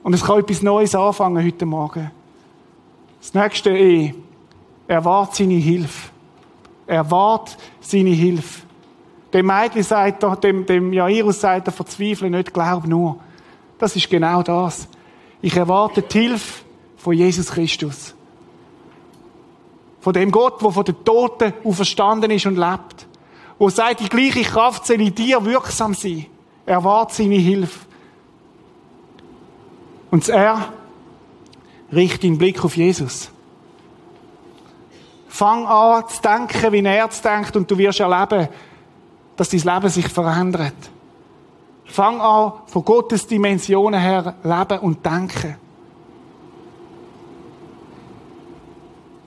[0.04, 2.12] Und es kann etwas Neues anfangen heute Morgen.
[3.20, 4.14] Das nächste E.
[4.88, 6.10] Erwart seine Hilfe.
[6.86, 8.62] Erwart seine Hilfe.
[9.32, 13.20] Dem Mädchen sagt er, dem, dem Jairus sagt er, verzweifle nicht, glaub nur.
[13.78, 14.88] Das ist genau das.
[15.42, 16.64] Ich erwarte die Hilfe
[16.96, 18.14] von Jesus Christus.
[20.00, 23.06] Von dem Gott, der von den Toten auferstanden ist und lebt.
[23.58, 26.26] Wo sagt, die gleiche Kraft soll in dir wirksam sein.
[26.64, 27.80] Erwarte seine Hilfe.
[30.10, 30.72] Und er
[31.92, 33.30] richtet den Blick auf Jesus.
[35.38, 38.48] Fang an zu denken, wie er zu denkt, und du wirst erleben,
[39.36, 40.74] dass dein Leben sich verändert.
[41.84, 45.54] Fang an, von Gottes Dimensionen her leben und denken.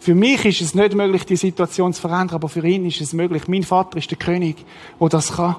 [0.02, 3.14] Für mich ist es nicht möglich, die Situation zu verändern, aber für ihn ist es
[3.14, 3.48] möglich.
[3.48, 4.66] Mein Vater ist der König,
[5.00, 5.56] der das kann.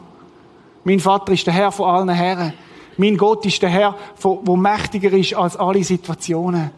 [0.85, 2.53] Mein Vater ist der Herr von allen Herren.
[2.99, 6.71] Mein Gott ist der Herr, der mächtiger ist als alle Situationen.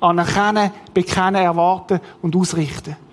[0.00, 3.03] Anerkennen, bekennen, erwarten und ausrichten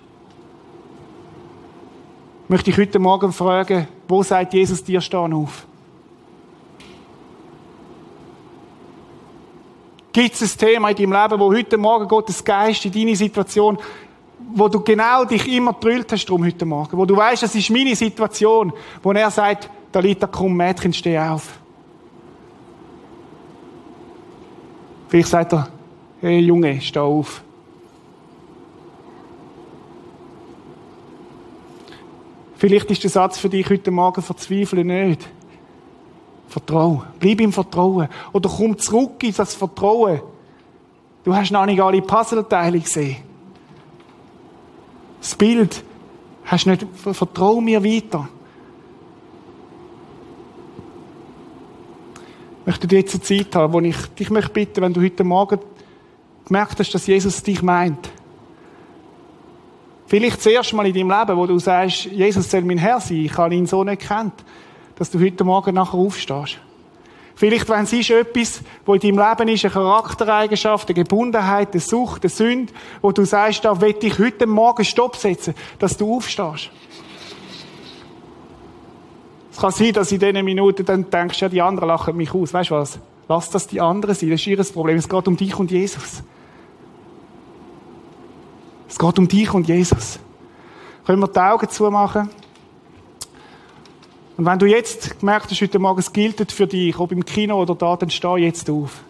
[2.51, 5.65] möchte ich heute Morgen fragen, wo sagt Jesus dir stehen auf?
[10.11, 13.77] Gibt es ein Thema in deinem Leben, wo heute Morgen Gottes Geist in deine Situation,
[14.53, 17.69] wo du genau dich immer drüllt hast drum heute Morgen, wo du weißt, das ist
[17.69, 19.69] meine Situation, wo er sagt,
[20.01, 21.57] liegt komm Mädchen, steh auf.
[25.07, 25.69] Vielleicht sagt er,
[26.19, 27.41] hey Junge, steh auf.
[32.62, 35.28] Vielleicht ist der Satz für dich heute Morgen, verzweifle nicht.
[36.47, 37.01] Vertrauen.
[37.20, 38.07] Bleib im Vertrauen.
[38.34, 40.22] Oder komm zurück in das Vertrauen.
[41.24, 43.16] Du hast noch nicht alle Puzzleteile gesehen.
[45.20, 45.84] Das Bild
[46.45, 48.30] hast nicht, vertrau mir weiter.
[52.59, 55.24] Ich möchte dir jetzt eine Zeit haben, wo ich dich möchte bitten, wenn du heute
[55.24, 55.57] Morgen
[56.45, 58.12] gemerkt hast, dass Jesus dich meint.
[60.12, 63.16] Vielleicht das erste Mal in deinem Leben, wo du sagst, Jesus soll mein Herr sein,
[63.16, 64.34] ich habe ihn so nicht kennt,
[64.95, 66.57] dass du heute Morgen nachher aufstehst.
[67.34, 71.80] Vielleicht, wenn es ist etwas, wo in deinem Leben ist, eine Charaktereigenschaft, eine Gebundenheit, eine
[71.80, 76.18] Sucht, eine Sünde, wo du sagst, da will ich heute Morgen Stopp setzen, dass du
[76.18, 76.72] aufstehst.
[79.49, 82.53] Es kann sein, dass in diesen Minuten dann denkst, ja, die anderen lachen mich aus.
[82.53, 82.99] Weißt du was?
[83.30, 84.30] Lass das die anderen sein.
[84.30, 84.97] Das ist ihr Problem.
[84.97, 86.22] Es geht um dich und Jesus.
[88.91, 90.19] Es geht um dich und Jesus.
[91.05, 92.29] Können wir die Augen zumachen?
[94.35, 97.61] Und wenn du jetzt gemerkt hast, heute Morgen, es gilt für dich, ob im Kino
[97.61, 99.01] oder da, dann steh jetzt auf.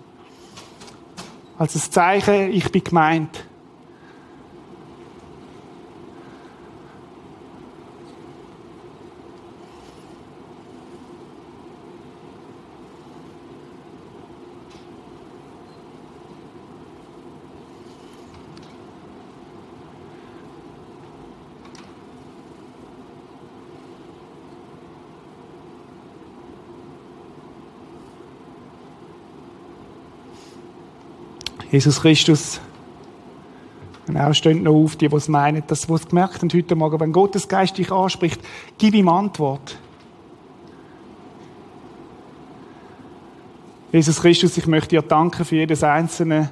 [1.57, 3.43] Als ein Zeichen, ich bin gemeint.
[31.71, 32.59] Jesus Christus,
[34.05, 36.99] genau stehen noch auf, die, die es meinen, das, die es gemerkt haben heute Morgen,
[36.99, 38.41] wenn Gottes Geist dich anspricht,
[38.77, 39.77] gib ihm Antwort.
[43.93, 46.49] Jesus Christus, ich möchte dir danken für jedes Einzelne,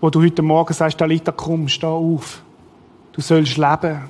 [0.00, 2.40] wo du heute Morgen sagst, Dalita, komm, steh auf.
[3.12, 4.08] Du sollst leben.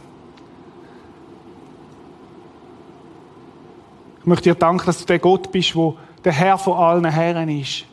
[4.21, 7.49] Ich möchte dir danken, dass du der Gott bist, wo der Herr von allen Herren
[7.49, 7.87] ist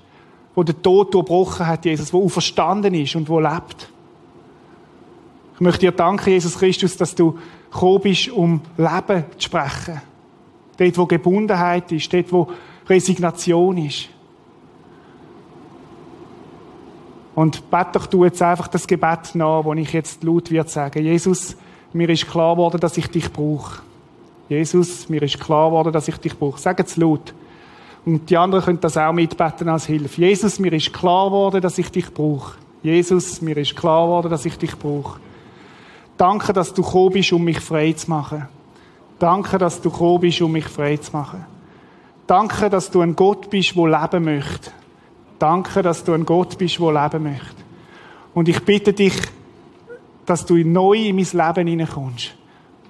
[0.56, 3.90] wo der Tod durchbrochen hat, Jesus, wo auferstanden ist und wo lebt.
[5.56, 7.38] Ich möchte dir danken, Jesus Christus, dass du
[7.72, 10.02] gekommen bist, um Leben zu sprechen.
[10.78, 12.48] Dort, wo Gebundenheit ist, dort, wo
[12.90, 14.10] Resignation ist.
[17.36, 21.04] Und bete doch du jetzt einfach das Gebet nach, wo ich jetzt laut wird sagen.
[21.04, 21.56] Jesus,
[21.94, 23.82] mir ist klar geworden, dass ich dich brauche.
[24.50, 26.60] Jesus, mir ist klar geworden, dass ich dich brauche.
[26.60, 27.34] Sag es laut.
[28.06, 30.22] Und die anderen können das auch mitbeten als Hilfe.
[30.22, 32.58] Jesus, mir ist klar geworden, dass ich dich brauche.
[32.82, 35.20] Jesus, mir ist klar geworden, dass ich dich brauche.
[36.18, 38.48] Danke, dass du gekommen bist, um mich frei zu machen.
[39.20, 41.46] Danke, dass du gekommen bist, um mich frei zu machen.
[42.26, 44.72] Danke, dass du ein Gott bist, der leben möchte.
[45.38, 47.56] Danke, dass du ein Gott bist, der leben möchte.
[48.34, 49.14] Und ich bitte dich,
[50.26, 52.36] dass du neu in mein Leben hineinkommst.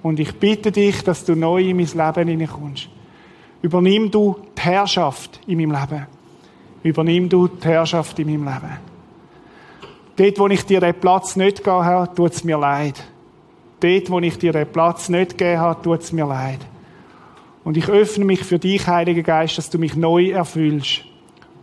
[0.02, 2.88] Und ich bitte dich, dass du neu in mein Leben hineinkommst.
[3.62, 6.06] Übernimm du die Herrschaft in meinem Leben.
[6.82, 8.78] Übernimm du die Herrschaft in meinem Leben.
[10.16, 13.02] Dort, wo ich dir den Platz nicht gegeben habe, tut es mir leid.
[13.80, 16.60] Dort, wo ich dir den Platz nicht gegeben habe, tut es mir leid.
[17.64, 21.04] Und ich öffne mich für dich, Heiliger Geist, dass du mich neu erfüllst.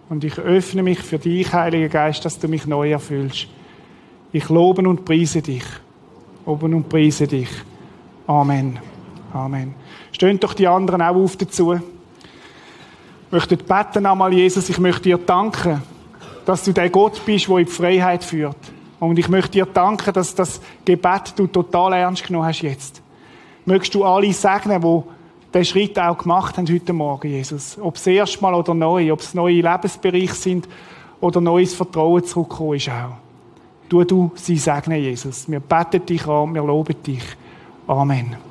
[0.09, 3.47] Und ich öffne mich für dich, Heiliger Geist, dass du mich neu erfüllst.
[4.31, 5.63] Ich lobe und preise dich.
[6.45, 7.49] Loben und preise dich.
[8.25, 8.79] Amen.
[9.33, 9.75] Amen.
[10.19, 11.75] Stehen doch die anderen auch auf dazu.
[11.75, 15.81] Ich möchte beten einmal, Jesus, ich möchte dir danken,
[16.45, 18.57] dass du der Gott bist, der in die Freiheit führt.
[18.99, 23.01] Und ich möchte dir danken, dass das Gebet du total ernst genommen hast jetzt.
[23.63, 25.03] Möchtest du alle segnen, die
[25.53, 27.77] den Schritt auch gemacht haben heute Morgen, Jesus.
[27.79, 30.67] Ob es erstmal oder neu, ob es neue Lebensbereiche sind
[31.21, 33.15] oder neues Vertrauen zurückkommen ist auch.
[33.87, 35.49] Tu du sie segnen, Jesus.
[35.49, 37.23] Wir beten dich an, wir loben dich.
[37.87, 38.49] Amen.